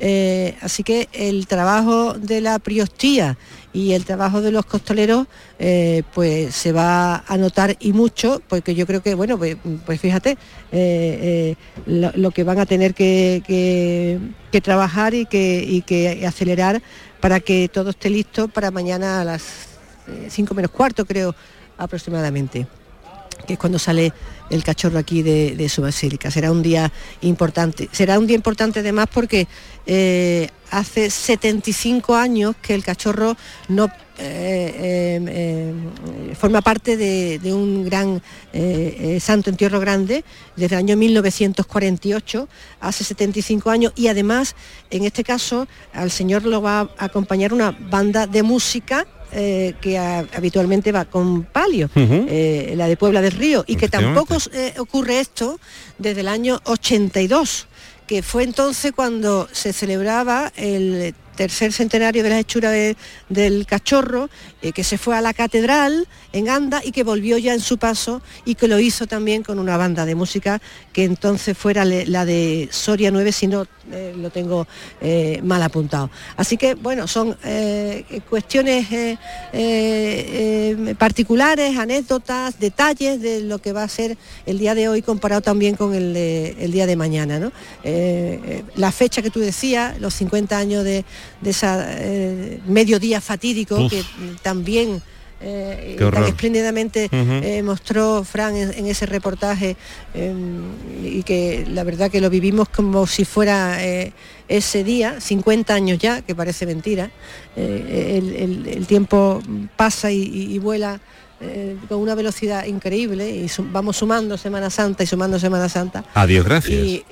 [0.00, 3.38] Eh, así que el trabajo de la priostía
[3.74, 5.26] y el trabajo de los costaleros
[5.58, 10.00] eh, pues se va a notar y mucho porque yo creo que bueno pues, pues
[10.00, 10.38] fíjate
[10.72, 14.20] eh, lo, que van a tener que,
[14.62, 16.80] trabajar y que, que acelerar
[17.20, 19.42] para que todo esté listo para mañana a las
[20.28, 21.34] 5 menos cuarto creo
[21.76, 22.66] aproximadamente
[23.46, 24.12] que es cuando sale
[24.50, 26.30] el cachorro aquí de, su basílica.
[26.30, 26.92] Será un día
[27.22, 27.88] importante.
[27.92, 29.46] Será un día importante además porque
[29.86, 33.36] eh, hace 75 años que el cachorro
[33.68, 35.74] no eh, eh,
[36.38, 38.22] forma parte de, un gran
[39.20, 40.24] santo entierro grande
[40.56, 42.48] desde el año 1948,
[42.80, 44.54] hace 75 años, y además
[44.90, 49.98] en este caso al Señor lo va a acompañar una banda de música eh, que
[49.98, 55.18] habitualmente va con palio, eh, la de Puebla del Río, y que tampoco eh, ocurre
[55.18, 55.58] esto
[55.98, 57.66] desde el año 82,
[58.06, 64.28] que fue entonces cuando se celebraba el tercer centenario de la hechura del cachorro,
[64.74, 68.22] que se fue a la catedral en Anda y que volvió ya en su paso
[68.44, 70.60] y que lo hizo también con una banda de música
[70.92, 74.66] que entonces fuera la de Soria 9, si no eh, lo tengo
[75.00, 76.10] eh, mal apuntado.
[76.36, 78.86] Así que, bueno, son eh, cuestiones
[80.96, 84.16] particulares, anécdotas, detalles de lo que va a ser
[84.46, 86.14] el día de hoy comparado también con el,
[86.72, 87.38] día de mañana.
[87.38, 87.52] ¿no?
[88.76, 91.04] la fecha que tú decías, los 50 años de,
[91.40, 94.02] de ese mediodía fatídico que
[94.42, 95.02] también
[95.46, 99.76] eh, tan espléndidamente eh, mostró Fran en, ese reportaje
[100.14, 100.62] em,
[101.04, 104.14] y que la verdad que lo vivimos como si fuera eh,
[104.48, 107.10] ese día, 50 años ya, que parece mentira,
[107.56, 109.42] el, tiempo
[109.76, 111.00] pasa y, vuela
[111.88, 116.04] con una velocidad increíble y vamos sumando Semana Santa y sumando Semana Santa.
[116.14, 116.72] Adiós, gracias.
[116.72, 117.04] Y,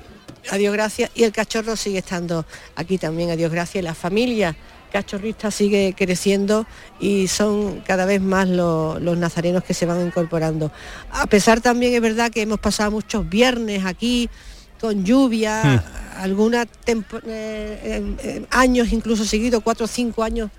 [0.51, 1.11] adiós, gracias.
[1.15, 2.45] Y el cachorro sigue estando
[2.77, 3.83] aquí también, adiós, gracias.
[3.85, 4.57] La familia
[4.93, 6.67] cachorrista sigue creciendo
[7.01, 10.71] y son cada vez más los, nazarenos que se van incorporando.
[11.11, 14.29] A pesar también es verdad que hemos pasado muchos viernes aquí
[14.81, 15.81] con lluvia, Hmm.
[16.21, 16.67] algunos
[18.51, 20.51] años incluso seguidos, cuatro o cinco años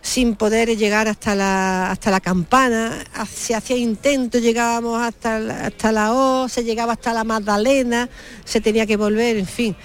[0.00, 6.12] sin poder llegar hasta la, hasta la campana, se hacía intentos, llegábamos hasta, hasta la
[6.12, 8.08] O, se llegaba hasta la Magdalena,
[8.44, 9.76] se tenía que volver, en fin.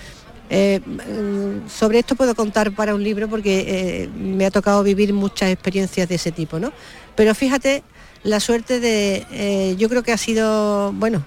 [0.53, 5.13] Eh, mm, sobre esto puedo contar para un libro porque eh, me ha tocado vivir
[5.13, 6.73] muchas experiencias de ese tipo, ¿no?
[7.15, 7.83] Pero fíjate
[8.23, 11.25] la suerte de, eh, yo creo que ha sido, bueno,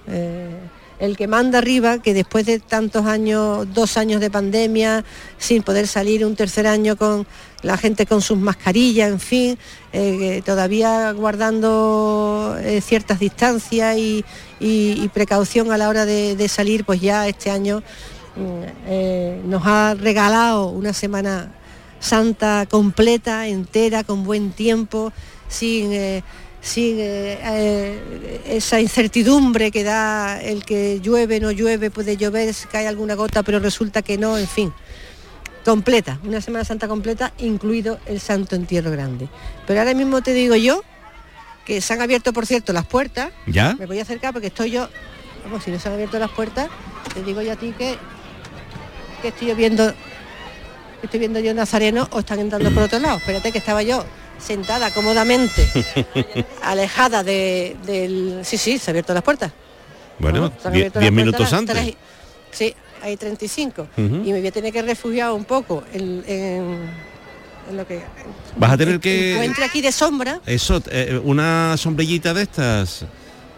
[0.99, 5.03] el que manda arriba, que después de tantos años, dos años de pandemia,
[5.37, 7.27] sin poder salir, un tercer año con
[7.61, 9.57] la gente con sus mascarillas, en fin,
[9.91, 14.23] eh, todavía guardando eh, ciertas distancias y,
[15.13, 17.81] precaución a la hora de, de salir, pues ya este año
[18.35, 21.51] mm, eh, nos ha regalado una semana
[21.99, 25.13] santa completa, entera, con buen tiempo,
[25.47, 26.21] sin,
[26.65, 27.99] sin eh,
[28.47, 33.43] esa incertidumbre que da el que llueve, no llueve, puede llover, si cae alguna gota,
[33.43, 34.73] pero resulta que no, en fin.
[35.63, 39.29] Completa, una Semana Santa completa, incluido el Santo Entierro Grande.
[39.67, 40.83] Pero ahora mismo te digo yo
[41.65, 43.31] que se han abierto, por cierto, las puertas.
[43.45, 43.75] ¿Ya?
[43.75, 44.89] Me voy a acercar porque estoy yo,
[45.43, 46.69] vamos, si no se han abierto las puertas,
[47.13, 47.95] te digo yo a ti que,
[49.21, 53.17] que estoy viendo, que estoy viendo yo Nazareno o están entrando por otro lado.
[53.17, 54.03] Espérate que estaba yo
[54.39, 55.67] sentada cómodamente,
[56.63, 58.39] alejada de, del.
[58.43, 59.51] Sí, sí, se han abierto las puertas.
[60.19, 61.95] Bueno, Se han die- abierto diez las minutos puertas, antes.
[62.51, 63.87] Sí, hay 35.
[63.97, 64.03] Ujú.
[64.25, 66.89] Y me voy a tener que refugiar un poco en, en-
[67.69, 68.01] en lo que
[68.57, 69.33] Vas a tener que...
[69.33, 70.39] encuentre aquí de sombra.
[70.45, 73.03] Eso, eh, una sombrillita de estas,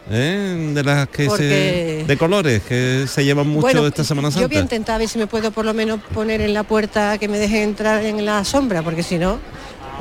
[0.10, 0.72] ¿eh?
[0.74, 2.08] de las que Porque- se...
[2.08, 4.60] de colores, que se llevan mucho Bueno, esta Semana Yo voy a Santa.
[4.60, 7.64] intentar ver si me puedo por lo menos poner en la puerta que me dejen
[7.64, 9.40] entrar en la sombra, porque si no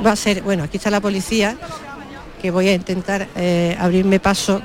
[0.05, 1.57] va a ser, bueno, aquí está la policía,
[2.41, 4.61] que voy a intentar eh, abrirme paso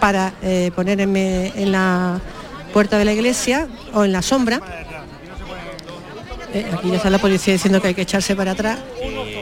[0.00, 2.20] para eh, ponerme en la
[2.72, 4.60] puerta de la iglesia o en la sombra.
[6.54, 8.78] Eh, aquí ya está la policía diciendo que hay que echarse para atrás,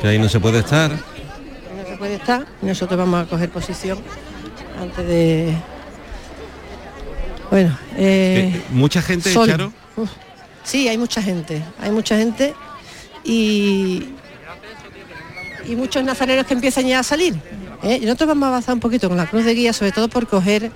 [0.00, 0.90] Que ahí no se puede estar.
[0.90, 3.98] no se puede estar, nosotros vamos a coger posición
[4.80, 5.54] antes de...
[7.48, 7.78] Bueno,
[8.70, 9.32] mucha gente.
[9.32, 9.72] Charo.
[9.94, 10.10] Uf.
[10.66, 12.52] Sí, hay mucha gente, hay mucha gente
[13.22, 14.14] y,
[15.68, 17.34] y muchos nazarenos que empiezan ya a salir.
[17.82, 17.98] ¿eh?
[18.00, 20.26] Y nosotros vamos a avanzar un poquito con la cruz de guía, sobre todo por
[20.26, 20.70] coger,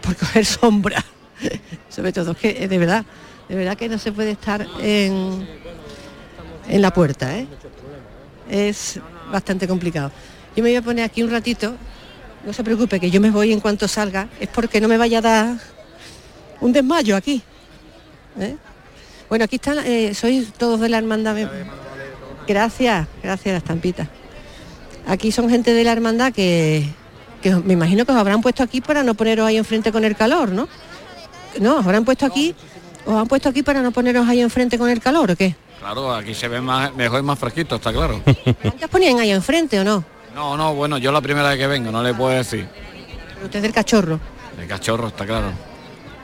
[0.00, 1.04] por coger sombra.
[1.88, 3.04] sobre todo, que eh, de verdad,
[3.48, 5.46] de verdad que no se puede estar en,
[6.68, 7.46] en la puerta, ¿eh?
[8.50, 10.12] Es bastante complicado.
[10.56, 11.74] Yo me voy a poner aquí un ratito,
[12.44, 15.18] no se preocupe que yo me voy en cuanto salga, es porque no me vaya
[15.18, 15.56] a dar
[16.60, 17.42] un desmayo aquí.
[18.38, 18.56] ¿eh?
[19.28, 19.78] Bueno, aquí están,
[20.14, 21.36] sois todos de la hermandad.
[22.46, 24.08] Gracias, gracias estampita.
[25.06, 26.86] Aquí son gente de la hermandad que,
[27.42, 30.16] que me imagino que os habrán puesto aquí para no poneros ahí enfrente con el
[30.16, 30.68] calor, ¿no?
[31.60, 32.54] No, os habrán puesto aquí,
[33.04, 35.54] os han puesto aquí para no poneros ahí enfrente con el calor, ¿o qué?
[35.78, 38.22] Claro, aquí se ve más, mejor y más fresquito, está claro.
[38.64, 40.04] ¿Antes ponían ahí enfrente o no?
[40.34, 42.66] No, no, bueno, yo la primera vez que vengo, no le puedo decir.
[43.34, 44.18] Pero usted es del cachorro.
[44.58, 45.52] El cachorro, está claro.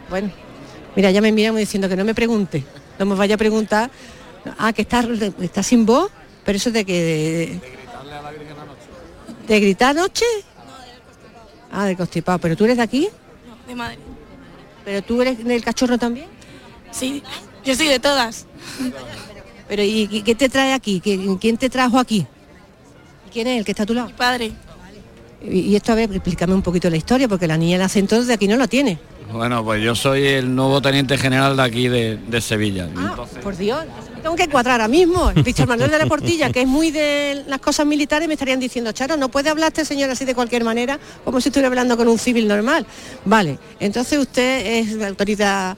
[0.09, 0.31] Bueno,
[0.97, 2.65] mira, ya me miran diciendo que no me pregunte,
[2.99, 3.91] no me vaya a preguntar,
[4.59, 5.05] ah, que está,
[5.41, 6.11] está sin voz,
[6.45, 7.61] pero eso de que...
[9.47, 10.25] ¿De gritar anoche?
[11.73, 13.09] Ah, de constipado, pero tú eres de aquí,
[13.67, 13.99] De madre.
[14.85, 16.27] pero tú eres del cachorro también.
[16.91, 17.23] Sí,
[17.65, 18.47] yo soy de todas.
[19.69, 21.01] Pero ¿y qué- te trae aquí?
[21.01, 22.27] ¿Qué- ¿Quién te trajo aquí?
[23.33, 24.09] ¿Quién es el que está a tu lado?
[24.09, 24.53] Mi padre.
[25.43, 28.27] Y, y esto, a ver, explícame un poquito la historia, porque la niña nace entonces
[28.27, 28.99] de aquí no la tiene.
[29.33, 32.85] Bueno, pues yo soy el nuevo teniente general de aquí de, de Sevilla.
[32.85, 33.85] Entonces, Por Dios,
[34.23, 35.33] tengo que cuadrar ahora mismo.
[35.35, 38.93] Víctor Manuel de la Portilla, que es muy de las cosas militares, me estarían diciendo,
[38.93, 42.09] Charo, no puede hablar este señor así de cualquier manera, como si estuviera hablando con
[42.09, 42.87] un civil normal.
[43.25, 45.77] Vale, entonces usted es la autoridad.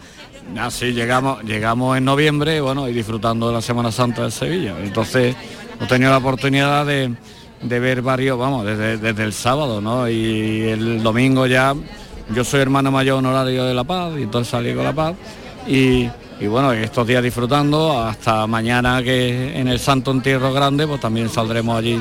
[0.59, 4.75] así llegamos, llegamos en noviembre, bueno, y disfrutando de la Semana Santa de Sevilla.
[4.83, 5.37] Entonces,
[5.81, 7.15] he tenido la oportunidad de,
[7.63, 10.09] de ver varios, vamos, desde, desde el sábado, ¿no?
[10.09, 11.75] Y el domingo ya,
[12.35, 15.15] yo soy hermano mayor honorario de La Paz, y entonces salí con La Paz.
[15.67, 16.09] Y,
[16.41, 21.29] y bueno, estos días disfrutando, hasta mañana que en el Santo Entierro Grande, pues también
[21.29, 22.01] saldremos allí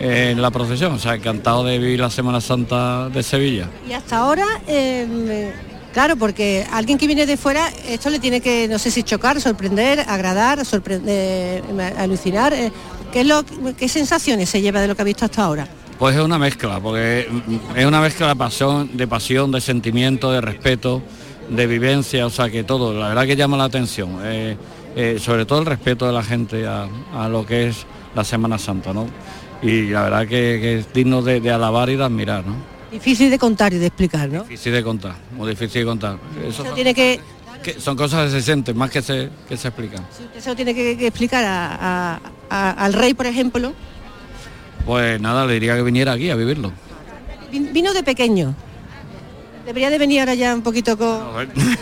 [0.00, 0.92] en la procesión.
[0.92, 3.68] O sea, encantado de vivir la Semana Santa de Sevilla.
[3.88, 5.52] Y hasta ahora, eh,
[5.92, 9.40] claro, porque alguien que viene de fuera, esto le tiene que, no sé si chocar,
[9.40, 11.62] sorprender, agradar, sorprender,
[11.98, 12.52] alucinar.
[12.52, 12.72] eh,
[13.12, 13.44] ¿qué, es lo,
[13.76, 15.66] ¿Qué sensaciones se lleva de lo que ha visto hasta ahora?
[15.98, 17.28] Pues es una mezcla, porque
[17.76, 21.02] es una mezcla de pasión, de pasión, de sentimiento, de respeto,
[21.48, 24.56] de vivencia, o sea que todo, la verdad que llama la atención, eh,
[24.94, 27.84] eh, sobre todo el respeto de la gente a, a lo que es
[28.14, 29.06] la Semana Santa, ¿no?
[29.60, 32.54] Y la verdad que, que es digno de, de alabar y de admirar, ¿no?
[32.92, 34.44] Difícil de contar y de explicar, ¿no?
[34.44, 36.16] Difícil de contar, muy difícil de contar.
[36.46, 37.18] Eso Eso tiene que,
[37.60, 40.06] que son cosas que se sienten, más que se, que se explican.
[40.36, 41.74] eso tiene que, que explicar a-
[42.14, 42.20] a-
[42.50, 43.72] a- al rey, por ejemplo.
[44.88, 46.72] Pues nada, le diría que viniera aquí a vivirlo.
[47.52, 48.54] Vin- Vino de pequeño.
[49.66, 51.20] Debería de venir ahora ya un poquito con...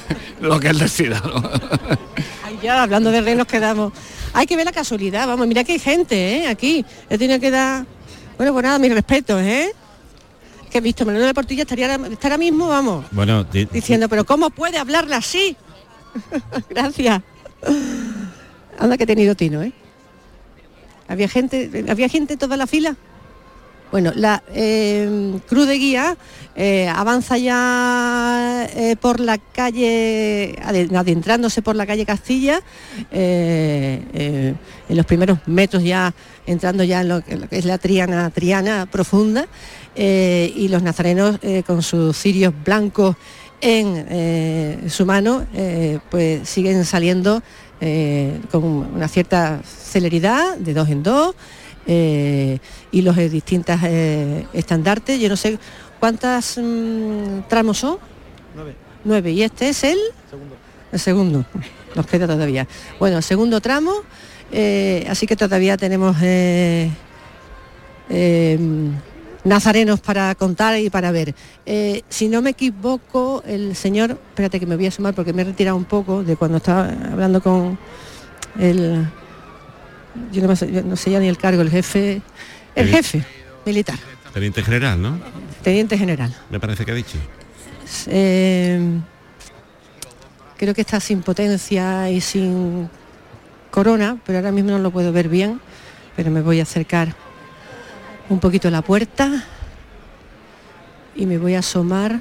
[0.41, 1.37] Lo que él decida, ¿no?
[2.45, 3.93] Ay, ya, hablando de rey nos quedamos.
[4.33, 6.49] Hay que ver la casualidad, vamos, mira que hay gente, ¿eh?
[6.49, 6.85] Aquí.
[7.09, 7.87] He tenido que dar...
[8.37, 9.71] Bueno, pues nada, mis respetos, ¿eh?
[10.69, 14.25] Que he visto, Manuel de la Portilla estaría ahora, mismo, vamos, Bueno, di- diciendo, pero
[14.27, 15.57] ¿cómo puede hablarle así?
[16.71, 17.23] Gracias.
[18.81, 19.73] Anda que he tenido tino, ¿eh?
[21.09, 22.97] Había gente, había gente en toda la fila.
[23.93, 26.17] Bueno, la eh, cruz de guía
[26.57, 32.61] eh, avanza ya eh, por la calle, ade- adentrándose por la calle Castilla,
[33.13, 36.13] en los primeros metros ya
[36.47, 39.47] entrando ya en lo, en lo que es la Triana, Triana profunda,
[39.97, 43.15] y los nazarenos con sus cirios blancos
[43.61, 45.47] en su mano,
[46.11, 47.41] pues siguen saliendo
[47.81, 51.35] eh, con una cierta celeridad, de dos en dos,
[51.87, 52.59] eh,
[52.91, 55.21] y los eh, distintas eh, estandartes.
[55.21, 55.59] Yo no sé
[56.01, 57.99] cuántas mm, tramos son.
[59.05, 59.31] Nueve.
[59.31, 59.99] Y este es el
[60.93, 61.45] el segundo.
[61.95, 62.67] Nos queda todavía.
[62.99, 63.93] Bueno, segundo tramo.
[65.09, 66.17] así que todavía tenemos
[69.47, 71.35] nazarenos para contar y para ver.
[71.65, 75.43] Eh, si no me equivoco, el señor, espérate que me voy a sumar porque me
[75.43, 77.79] he retirado un poco de cuando estaba hablando con
[78.59, 79.07] el,
[80.33, 82.21] yo no, sé, yo no sé ya ni el cargo, el jefe,
[82.75, 83.23] el El- jefe
[83.65, 83.99] militar,
[84.35, 85.19] Teniente general, ¿no?
[85.63, 86.35] teniente general.
[86.51, 87.17] Me parece que ha dicho.
[88.09, 88.81] Eh,
[90.57, 92.89] creo que está sin potencia y sin
[93.71, 95.61] corona, pero ahora mismo no lo puedo ver bien,
[96.17, 97.15] pero me voy a acercar
[98.29, 99.45] un poquito la puerta
[101.15, 102.21] y me voy a asomar.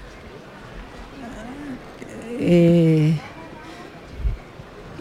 [2.40, 3.14] Eh,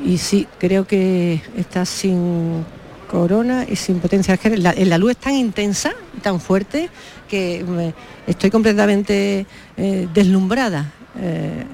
[0.04, 2.64] y sí, creo que está sin
[3.10, 4.34] corona y sin potencia.
[4.34, 5.92] Es que la, la luz es tan intensa,
[6.22, 6.90] tan fuerte,
[7.28, 7.64] que
[8.26, 9.46] estoy completamente
[9.76, 10.92] eh, deslumbrada.
[11.20, 11.64] Eh,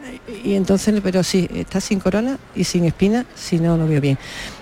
[0.44, 4.18] y entonces, pero sí, está sin corona y sin espina, si no lo veo bien.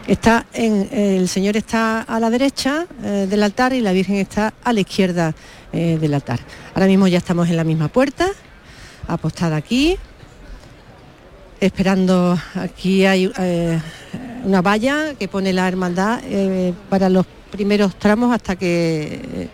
[0.06, 4.54] Está en, el Señor está a la derecha eh, del altar y la Virgen está
[4.62, 5.34] a la izquierda
[5.72, 6.40] eh, del altar.
[6.74, 8.28] Ahora mismo ya estamos en la misma puerta,
[9.08, 9.96] apostada aquí,
[11.60, 13.32] esperando, aquí hay
[14.44, 16.20] una valla que pone la hermandad
[16.88, 19.48] para los primeros tramos hasta que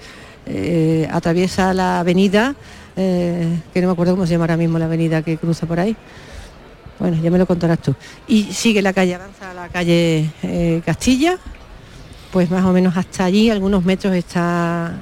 [1.10, 2.54] atraviesa la avenida,
[2.96, 5.80] eh, que no me acuerdo cómo se llama ahora mismo la avenida que cruza por
[5.80, 5.96] ahí.
[6.98, 7.94] Bueno, ya me lo contarás tú.
[8.28, 11.38] Y sigue la calle, avanza a la calle eh, Castilla,
[12.32, 14.94] pues más o menos hasta allí, algunos metros está,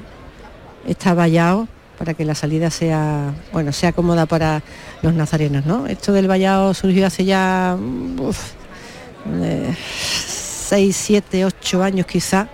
[0.86, 1.68] está vallado
[1.98, 4.62] para que la salida sea, bueno, sea cómoda para
[5.02, 5.86] los nazarenos, ¿no?
[5.86, 7.76] Esto del vallado surgió hace ya
[8.18, 8.52] uf,
[9.42, 12.48] eh, seis, siete, ocho años quizá.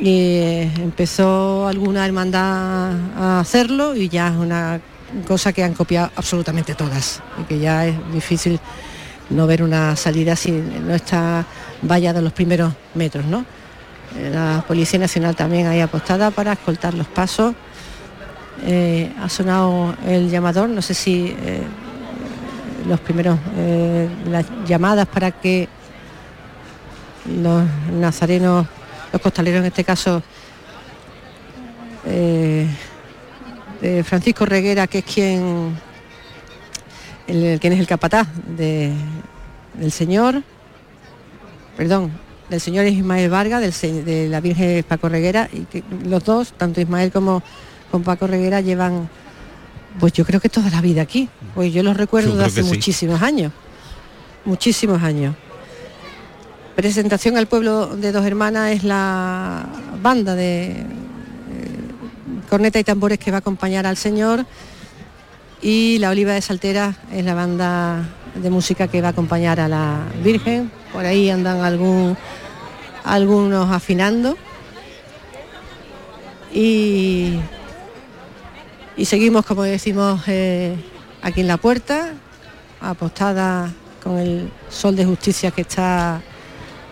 [0.00, 4.80] Y eh, empezó alguna hermandad a hacerlo y ya es una
[5.26, 8.60] cosa que han copiado absolutamente todas y que ya es difícil
[9.30, 11.44] no ver una salida si no está
[11.82, 13.44] vallada los primeros metros, ¿no?
[14.16, 17.54] Eh, La Policía Nacional también ahí apostada para escoltar los pasos.
[18.64, 21.34] Eh, ha sonado el llamador, no sé si
[22.88, 23.38] los primeros,
[24.26, 25.68] las llamadas para que
[27.28, 28.66] los nazarenos,
[29.12, 30.22] los costaleros en este caso,
[32.06, 32.66] eh,
[33.80, 35.76] de Francisco Reguera, que es quien,
[37.26, 38.92] el, quien es el capataz de-
[39.74, 40.42] del Señor,
[41.76, 42.10] perdón,
[42.50, 46.52] del Señor es Ismael Vargas, del de la Virgen Paco Reguera, y que los dos,
[46.56, 47.42] tanto Ismael como,
[47.90, 49.08] como Paco Reguera, llevan,
[50.00, 52.62] pues yo creo que toda la vida aquí, pues yo los recuerdo Yo de hace
[52.62, 52.68] sí.
[52.68, 53.52] muchísimos años,
[54.44, 55.36] muchísimos años.
[56.78, 59.66] Presentación al pueblo de Dos Hermanas es la
[60.00, 60.84] banda de eh,
[62.48, 64.46] corneta y tambores que va a acompañar al Señor
[65.60, 68.08] y la Oliva de Saltera es la banda
[68.40, 70.70] de música que va a acompañar a la Virgen.
[70.92, 72.16] Por ahí andan algún,
[73.02, 74.36] algunos afinando.
[76.54, 77.40] Y,
[78.96, 80.76] y seguimos, como decimos, eh,
[81.22, 82.12] aquí en la puerta,
[82.80, 83.68] apostada
[84.00, 86.22] con el sol de justicia que está,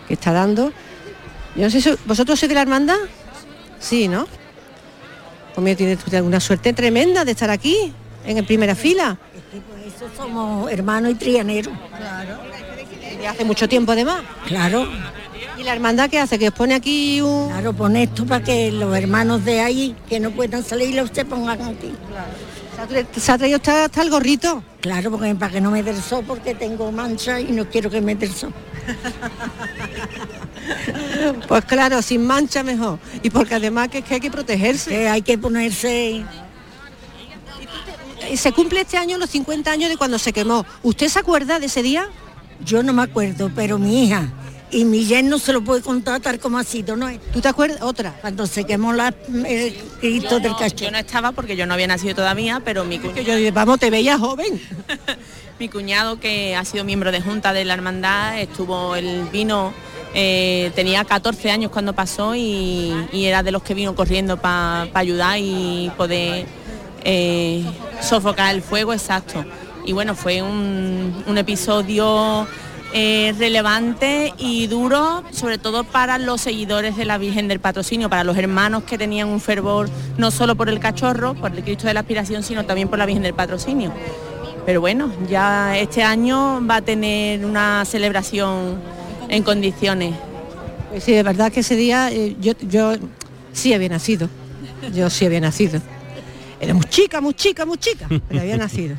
[0.07, 0.71] que está dando.
[1.55, 2.97] Yo no sé si vosotros sois de la hermandad.
[3.79, 4.27] Sí, ¿no?
[5.55, 7.91] Pues mira, usted una suerte tremenda de estar aquí,
[8.25, 9.17] en primera fila.
[9.85, 11.73] Eso somos hermanos y trianeros.
[13.19, 14.21] De hace mucho tiempo además.
[14.45, 14.87] Claro.
[15.57, 16.37] ¿Y la hermandad qué hace?
[16.37, 17.49] ¿Que os pone aquí un...?
[17.49, 21.25] Claro, pone esto para que los hermanos de ahí, que no puedan salir, los se
[21.25, 21.93] pongan aquí.
[23.17, 24.63] ¿Se ha traído hasta, hasta el gorrito?
[24.81, 27.89] Claro, porque para que no me dé el sol, porque tengo mancha y no quiero
[27.89, 28.53] que me dé el sol.
[31.47, 32.99] Pues claro, sin mancha mejor.
[33.23, 34.89] Y porque además que, es que hay que protegerse.
[34.89, 36.25] Que hay que ponerse...
[38.29, 40.65] Y Se cumple este año los 50 años de cuando se quemó.
[40.83, 42.09] ¿Usted se acuerda de ese día?
[42.65, 44.29] Yo no me acuerdo, pero mi hija
[44.69, 47.07] y mi yerno se lo puede contar tal como ha sido, ¿no?
[47.31, 47.81] ¿Tú te acuerdas?
[47.81, 48.13] Otra.
[48.19, 49.13] Cuando se quemó la,
[49.45, 50.85] el Cristo del cacho.
[50.85, 53.89] Yo no estaba porque yo no había nacido todavía, pero mi cuñado, yo, vamos, te
[53.89, 54.61] veía joven.
[55.59, 59.73] mi cuñado que ha sido miembro de junta de la hermandad, estuvo el vino,
[60.13, 64.89] eh, tenía 14 años cuando pasó y, y era de los que vino corriendo para
[64.93, 66.45] ayudar y poder
[67.03, 67.63] eh,
[68.01, 69.45] sofocar el fuego, exacto.
[69.85, 72.45] Y bueno, fue un, un episodio
[72.93, 78.23] eh, relevante y duro, sobre todo para los seguidores de la Virgen del Patrocinio, para
[78.23, 81.93] los hermanos que tenían un fervor no solo por el cachorro, por el Cristo de
[81.93, 83.91] la Aspiración, sino también por la Virgen del Patrocinio.
[84.65, 88.79] Pero bueno, ya este año va a tener una celebración
[89.29, 90.15] en condiciones.
[90.89, 92.93] Pues sí, de verdad que ese día eh, yo, yo
[93.53, 94.29] sí había nacido.
[94.93, 95.81] Yo sí había nacido.
[96.59, 98.95] Era muy chica, muy chica, muy chica, pero había nacido.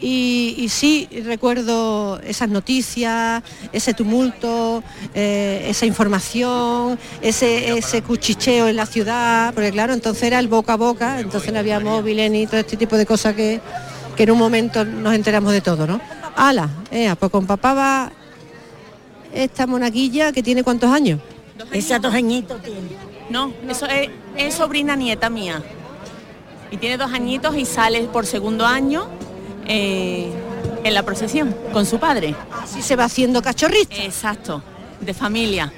[0.00, 3.42] Y, y sí recuerdo esas noticias,
[3.72, 4.82] ese tumulto,
[5.14, 10.72] eh, esa información, ese, ese cuchicheo en la ciudad, porque claro, entonces era el boca
[10.72, 13.60] a boca, entonces no había móviles ni todo este tipo de cosas que,
[14.16, 16.00] que en un momento nos enteramos de todo, ¿no?
[16.34, 18.12] Ala, eh, pues con papá va
[19.34, 21.20] esta monaguilla que tiene cuántos años.
[21.72, 22.80] Esa dos añitos tiene.
[23.28, 25.62] No, eso es, es sobrina nieta mía.
[26.70, 29.08] Y tiene dos añitos y sale por segundo año
[29.70, 30.30] eh,
[30.84, 32.34] en la procesión con su padre.
[32.62, 33.94] Así se va haciendo cachorrista.
[33.96, 34.62] Exacto,
[35.00, 35.72] de familia.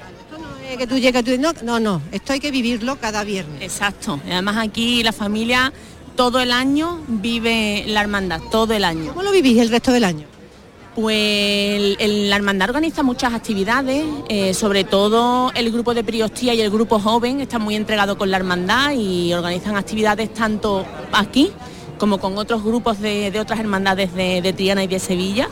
[0.69, 3.61] Eh, que tú llegas tú no, no, no, esto hay que vivirlo cada viernes.
[3.61, 4.19] Exacto.
[4.25, 5.71] Además aquí la familia
[6.15, 9.09] todo el año vive la hermandad, todo el año.
[9.09, 10.25] ¿Cómo lo vivís el resto del año?
[10.95, 16.53] Pues el- el- la hermandad organiza muchas actividades, eh, sobre todo el grupo de Priostía
[16.53, 21.51] y el grupo joven están muy entregados con la hermandad y organizan actividades tanto aquí
[22.03, 25.47] como con otros grupos de, de otras hermandades de, de Triana y de Sevilla.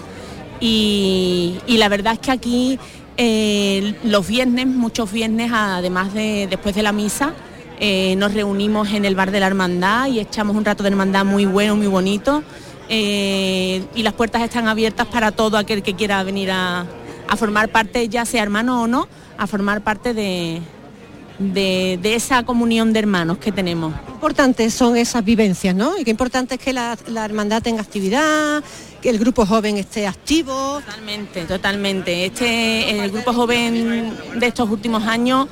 [0.59, 2.77] Y, y la verdad es que aquí
[3.15, 7.31] eh, los viernes, muchos viernes, además de después de la misa,
[7.79, 11.23] eh, nos reunimos en el bar de la hermandad y echamos un rato de hermandad
[11.23, 12.43] muy bueno, muy bonito.
[12.89, 16.85] eh, y las puertas están abiertas para todo aquel que quiera venir a,
[17.29, 20.61] a formar parte, ya sea hermano o no, a formar parte de,
[21.39, 23.93] de- de esa comunión de hermanos que tenemos.
[24.13, 25.97] importantes son esas vivencias, ¿no?
[25.97, 28.63] Y qué importante es que la, la hermandad tenga actividad,
[29.01, 30.79] que el grupo joven esté activo.
[30.85, 32.25] Totalmente, totalmente.
[32.27, 35.47] Este, el grupo joven de estos últimos años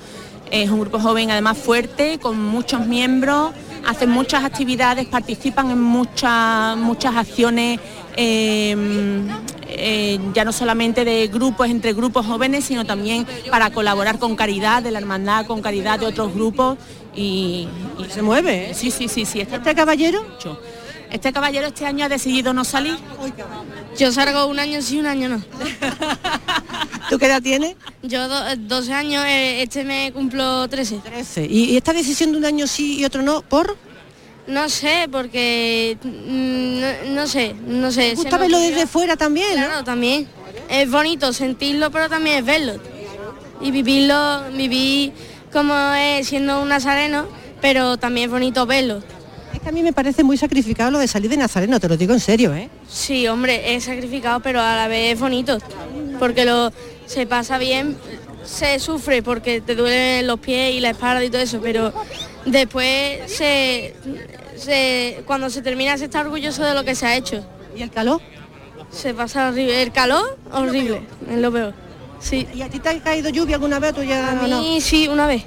[0.52, 3.52] es un grupo joven además fuerte, con muchos miembros,
[3.88, 7.80] hacen muchas actividades, participan en muchas, muchas acciones,
[8.16, 8.76] eh,
[9.72, 14.82] eh, ya no solamente de grupos entre grupos jóvenes, sino también para colaborar con caridad
[14.84, 16.78] de la hermandad, con caridad de otros grupos
[17.16, 17.68] y,
[18.00, 18.74] y- Se mueve, ¿eh?
[18.74, 19.42] Sí, sí, sí, sí.
[19.42, 20.24] ¿Este caballero?
[20.24, 20.60] mucho.
[21.12, 22.96] Este caballero este año ha decidido no salir.
[23.98, 25.42] Yo salgo un año sí, un año no.
[27.10, 27.76] ¿Tú qué edad tienes?
[28.04, 30.98] Yo do- 12 años, eh, este me cumplo 13.
[31.04, 31.46] 13.
[31.50, 33.76] ¿Y, y esta decisión de un año sí y otro no, por?
[34.50, 38.02] No sé, porque mm, no, no sé, no sé.
[38.02, 38.76] ¿Te se gusta verlo ocurrió.
[38.76, 39.66] desde fuera también, ¿no?
[39.68, 40.28] Claro, también.
[40.70, 42.74] Es bonito sentirlo, pero también es verlo.
[43.62, 45.14] Y vivirlo, vivir
[45.52, 47.28] como es siendo un nazareno,
[47.62, 49.04] pero también es bonito verlo.
[49.54, 51.98] Es que a mí me parece muy sacrificado lo de salir de Nazareno, te lo
[51.98, 52.70] digo en serio, ¿eh?
[52.88, 55.58] Sí, hombre, es sacrificado, pero a la vez es bonito,
[56.20, 56.72] porque lo
[57.08, 57.98] se pasa bien,
[58.46, 61.92] se sufre porque te duelen los pies y la espalda y todo eso, pero
[62.52, 63.94] después se,
[64.56, 67.46] se- cuando se termina se está orgulloso de lo que se ha hecho.
[67.76, 68.22] ¿Y el calor?
[68.92, 69.82] Se pasa horrible.
[69.82, 71.74] El calor, horrible, es lo peor.
[72.20, 72.48] Sí.
[72.54, 74.60] ¿Y a ti te ha caído lluvia alguna vez o tú ya A no?
[74.62, 75.44] mí sí, una vez.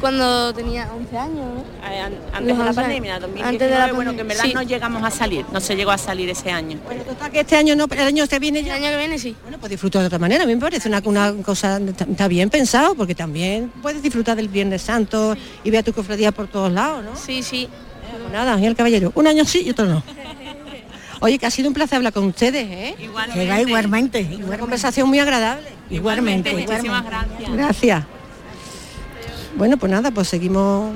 [0.00, 1.60] Cuando tenía 11 años, ¿no?
[1.90, 2.80] Eh, an- Antes de la Los once.
[2.80, 5.60] pandemia, 2019, Antes de la bueno, que en verdad pandemia, no llegamos a salir, no
[5.60, 6.78] se llegó a salir ese año.
[6.84, 8.76] Bueno, total, que este año no, pero el año que viene ya.
[8.76, 9.36] El año que viene sí.
[9.42, 10.44] Bueno, pues disfruta de otra manera.
[10.44, 14.48] A mí me parece una, una cosa, está bien pensado, porque también puedes disfrutar del
[14.48, 17.16] Viernes Santo y ver a tu cofradía por todos lados, ¿no?
[17.16, 17.68] Sí, sí.
[18.20, 20.02] Pues nada, Ángel Caballero, un año sí y otro no.
[21.20, 22.94] Oye, que ha sido un placer hablar con ustedes, ¿eh?
[22.98, 23.60] Que va igualmente, Una
[24.32, 24.58] igualmente.
[24.58, 25.68] conversación muy agradable.
[25.90, 27.10] Igualmente, Muchísimas igualmente.
[27.10, 27.56] gracias.
[27.56, 28.04] Gracias.
[29.56, 30.92] Bueno, pues nada, pues seguimos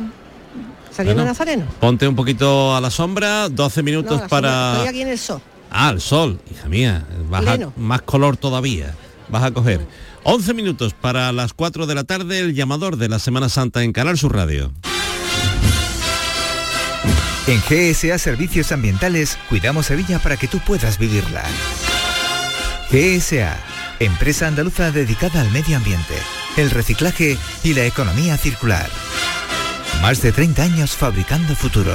[0.90, 1.64] saliendo Bueno, a Nazareno.
[1.80, 4.48] Ponte un poquito a la sombra, 12 No, minutos para...
[4.48, 5.40] sombra, Estoy aquí en el sol.
[5.70, 7.72] Ah, el sol, hija mía, vas a- Pleno.
[7.76, 8.94] más color todavía,
[9.28, 9.80] vas a coger.
[10.22, 13.92] 11 minutos para las 4 de la tarde, el llamador de la Semana Santa en
[13.92, 14.72] Canal Sur Radio.
[17.46, 21.42] En GSA Servicios Ambientales cuidamos Sevilla para que tú puedas vivirla.
[22.90, 23.58] GSA,
[24.00, 26.14] empresa andaluza dedicada al medio ambiente,
[26.56, 28.88] el reciclaje y la economía circular.
[30.00, 31.94] Más de 30 años fabricando futuro.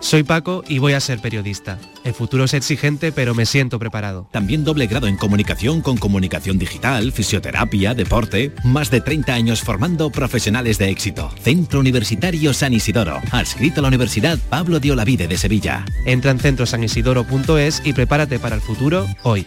[0.00, 1.76] Soy Paco y voy a ser periodista.
[2.04, 4.28] El futuro es exigente, pero me siento preparado.
[4.30, 8.54] También doble grado en comunicación con comunicación digital, fisioterapia, deporte.
[8.62, 11.32] Más de 30 años formando profesionales de éxito.
[11.42, 13.20] Centro Universitario San Isidoro.
[13.32, 15.84] Adscrito a la Universidad Pablo de Olavide de Sevilla.
[16.06, 19.46] Entra en centrosanisidoro.es y prepárate para el futuro hoy.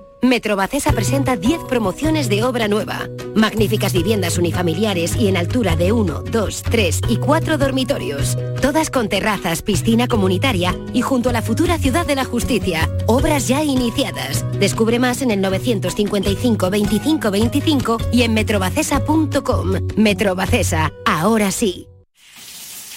[0.21, 3.09] Metrobacesa presenta 10 promociones de obra nueva.
[3.33, 8.37] Magníficas viviendas unifamiliares y en altura de 1, 2, 3 y 4 dormitorios.
[8.61, 12.87] Todas con terrazas, piscina comunitaria y junto a la futura Ciudad de la Justicia.
[13.07, 14.45] Obras ya iniciadas.
[14.59, 19.71] Descubre más en el 955 25 25 y en metrobacesa.com.
[19.95, 21.87] Metrobacesa, ahora sí.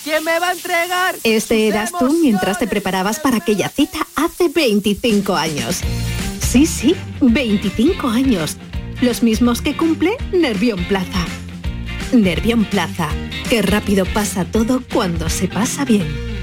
[0.05, 1.15] ¿Quién me va a entregar?
[1.25, 5.81] Este eras tú mientras te preparabas para aquella cita hace 25 años.
[6.55, 8.59] Sí, sí, 25 años.
[9.03, 11.27] Los mismos que cumple Nervión Plaza.
[12.13, 13.09] Nervión Plaza.
[13.51, 16.34] Qué rápido pasa todo cuando se pasa bien.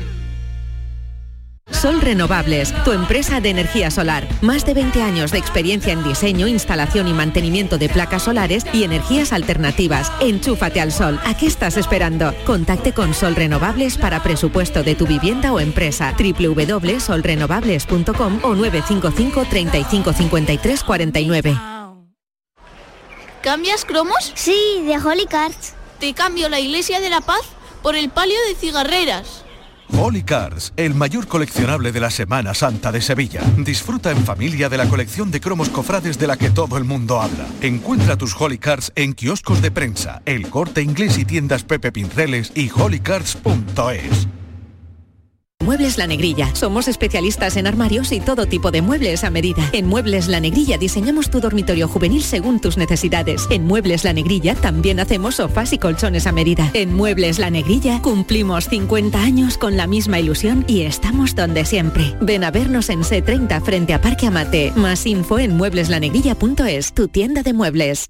[1.81, 4.27] Sol Renovables, tu empresa de energía solar.
[4.41, 8.83] Más de 20 años de experiencia en diseño, instalación y mantenimiento de placas solares y
[8.83, 10.11] energías alternativas.
[10.19, 11.19] Enchúfate al sol.
[11.25, 12.35] ¿A qué estás esperando?
[12.45, 16.13] Contacte con Sol Renovables para presupuesto de tu vivienda o empresa.
[16.19, 21.57] www.solrenovables.com o 955 35 53 49.
[23.41, 24.31] ¿Cambias cromos?
[24.35, 25.73] Sí, de Holy Cards.
[25.99, 27.41] Te cambio la Iglesia de la Paz
[27.81, 29.45] por el palio de cigarreras.
[29.97, 33.41] Holy Cars, el mayor coleccionable de la Semana Santa de Sevilla.
[33.57, 37.21] Disfruta en familia de la colección de cromos cofrades de la que todo el mundo
[37.21, 37.47] habla.
[37.61, 42.51] Encuentra tus Holy Cars en kioscos de prensa, El Corte Inglés y tiendas Pepe Pinceles
[42.55, 44.40] y holycars.es.
[45.61, 46.53] Muebles La Negrilla.
[46.55, 49.63] Somos especialistas en armarios y todo tipo de muebles a medida.
[49.73, 53.47] En Muebles La Negrilla diseñamos tu dormitorio juvenil según tus necesidades.
[53.49, 56.69] En Muebles La Negrilla también hacemos sofás y colchones a medida.
[56.73, 62.15] En Muebles La Negrilla cumplimos 50 años con la misma ilusión y estamos donde siempre.
[62.21, 64.71] Ven a vernos en C30 frente a Parque Amate.
[64.75, 68.09] Más info en muebleslanegrilla.es, tu tienda de muebles.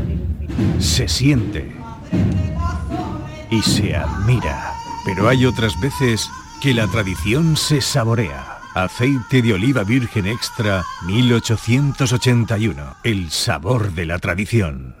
[0.79, 1.71] se siente
[3.49, 4.73] y se admira.
[5.05, 6.29] Pero hay otras veces
[6.61, 8.59] que la tradición se saborea.
[8.75, 12.95] Aceite de oliva virgen extra 1881.
[13.03, 15.00] El sabor de la tradición.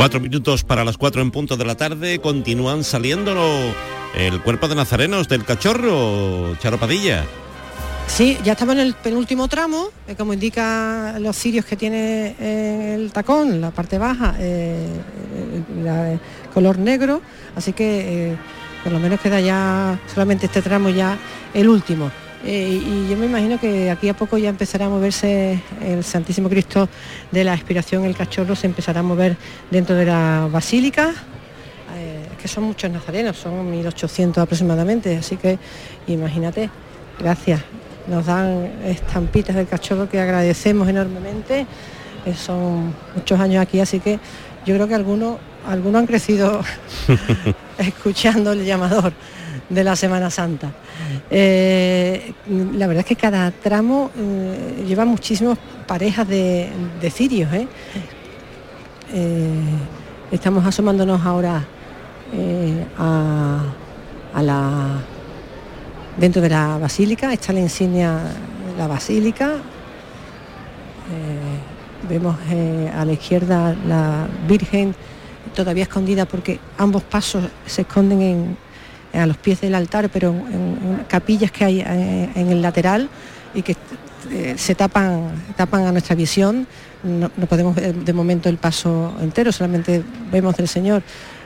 [0.00, 2.20] Cuatro minutos para las cuatro en punto de la tarde.
[2.20, 3.34] Continúan saliendo
[4.14, 7.26] el cuerpo de nazarenos del cachorro, Charo Padilla.
[8.06, 12.94] Sí, ya estamos en el penúltimo tramo, eh, como indica los cirios que tiene eh,
[12.94, 14.88] el tacón, la parte baja, eh,
[16.54, 17.20] color negro,
[17.54, 18.36] así que
[18.82, 21.18] por lo menos queda ya solamente este tramo ya
[21.52, 22.10] el último.
[22.44, 26.48] Eh, y yo me imagino que aquí a poco ya empezará a moverse el Santísimo
[26.48, 26.88] Cristo
[27.30, 29.36] de la Expiración, el cachorro se empezará a mover
[29.70, 31.10] dentro de la basílica,
[31.96, 35.58] eh, que son muchos nazarenos, son 1800 aproximadamente, así que
[36.06, 36.70] imagínate,
[37.18, 37.60] gracias.
[38.06, 41.66] Nos dan estampitas del cachorro que agradecemos enormemente,
[42.24, 44.18] eh, son muchos años aquí, así que
[44.64, 45.36] yo creo que algunos,
[45.66, 46.62] algunos han crecido
[47.78, 49.12] escuchando el llamador
[49.70, 50.72] de la Semana Santa.
[51.30, 52.34] Eh,
[52.74, 55.56] la verdad es que cada tramo eh, lleva muchísimas
[55.86, 56.70] parejas de,
[57.10, 57.50] cirios.
[57.52, 57.66] ¿eh?
[60.30, 61.64] estamos asomándonos ahora
[62.98, 65.00] a, la
[66.16, 69.52] dentro de la basílica, está la insignia de la basílica.
[72.08, 72.36] vemos
[72.96, 74.94] a la izquierda la Virgen
[75.54, 78.56] todavía escondida porque ambos pasos se esconden en,
[79.12, 83.08] a los pies del altar, pero en, capillas que hay eh, en, el lateral
[83.54, 83.76] y que
[84.30, 86.66] eh, se tapan, tapan a nuestra visión.
[87.02, 91.02] No, podemos ver de momento el paso entero, solamente vemos del Señor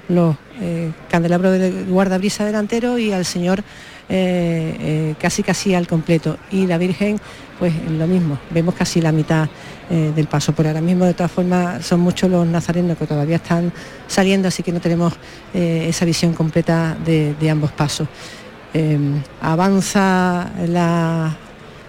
[0.08, 3.62] los eh, candelabros de guardabrisa delantero y al Señor
[4.08, 6.38] casi casi al completo.
[6.50, 7.18] Y la Virgen,
[7.58, 9.48] pues lo mismo, vemos casi la mitad
[9.88, 10.52] del paso.
[10.52, 13.72] Por ahora mismo, de todas formas, son muchos los nazarenos que todavía están
[14.06, 15.12] saliendo, así que no tenemos
[15.52, 18.08] esa visión completa de, ambos pasos.
[19.40, 20.50] avanza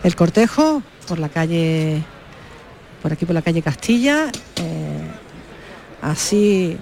[0.03, 2.01] el cortejo por la calle,
[3.01, 4.31] por aquí por la calle Castilla.
[6.01, 6.77] así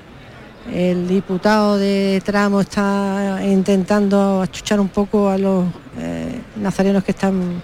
[0.71, 5.65] el diputado de tramo está intentando achuchar un poco a los
[6.55, 7.61] nazarenos que están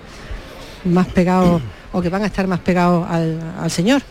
[0.86, 4.02] más pegados o que van a estar más pegados al, Señor.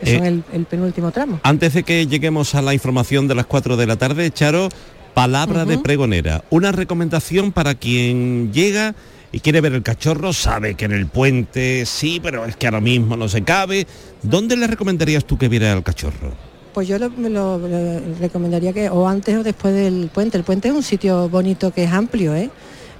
[0.00, 1.40] Eso Eh, en el, el penúltimo tramo.
[1.42, 4.68] Antes de que lleguemos a la información de las 4 de la tarde, Charo,
[5.14, 6.44] palabra de pregonera.
[6.50, 8.94] Una recomendación para quien llega
[9.32, 12.80] y quiere ver el cachorro, sabe que en el puente sí, pero es que ahora
[12.80, 13.86] mismo no se cabe.
[14.22, 16.53] ¿Dónde le recomendarías tú que viera al cachorro?
[16.74, 20.36] Pues yo lo, me lo- lo recomendaría que o antes o después del puente.
[20.36, 22.50] El puente es un sitio bonito que es amplio, ¿eh?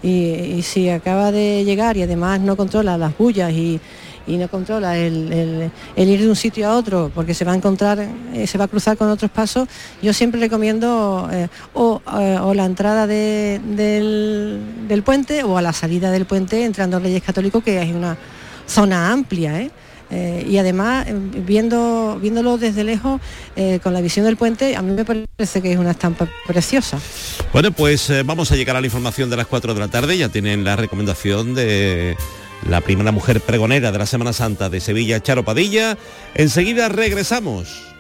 [0.03, 3.81] Y, si acaba de llegar y además no controla las bullas y,
[4.27, 8.47] no controla el, ir de un sitio a otro porque se va a encontrar, eh,
[8.47, 9.67] se va a cruzar con otros pasos,
[10.03, 15.63] yo siempre recomiendo eh, o, eh, o la entrada de- del, del puente o a
[15.63, 18.17] la salida del puente entrando a Reyes Católicos, que es una
[18.67, 19.69] zona amplia,
[20.11, 23.21] eh, y además, eh, viendo, viéndolo desde lejos,
[23.57, 26.99] eh, con la visión del puente, a mí me parece que es una estampa preciosa.
[27.53, 30.17] Bueno, pues vamos a llegar a la información de las 4 de la tarde.
[30.17, 32.17] Ya tienen la recomendación de
[32.69, 35.97] la primera mujer pregonera de la Semana Santa de Sevilla, Charo Padilla.
[36.35, 37.95] Enseguida regresamos.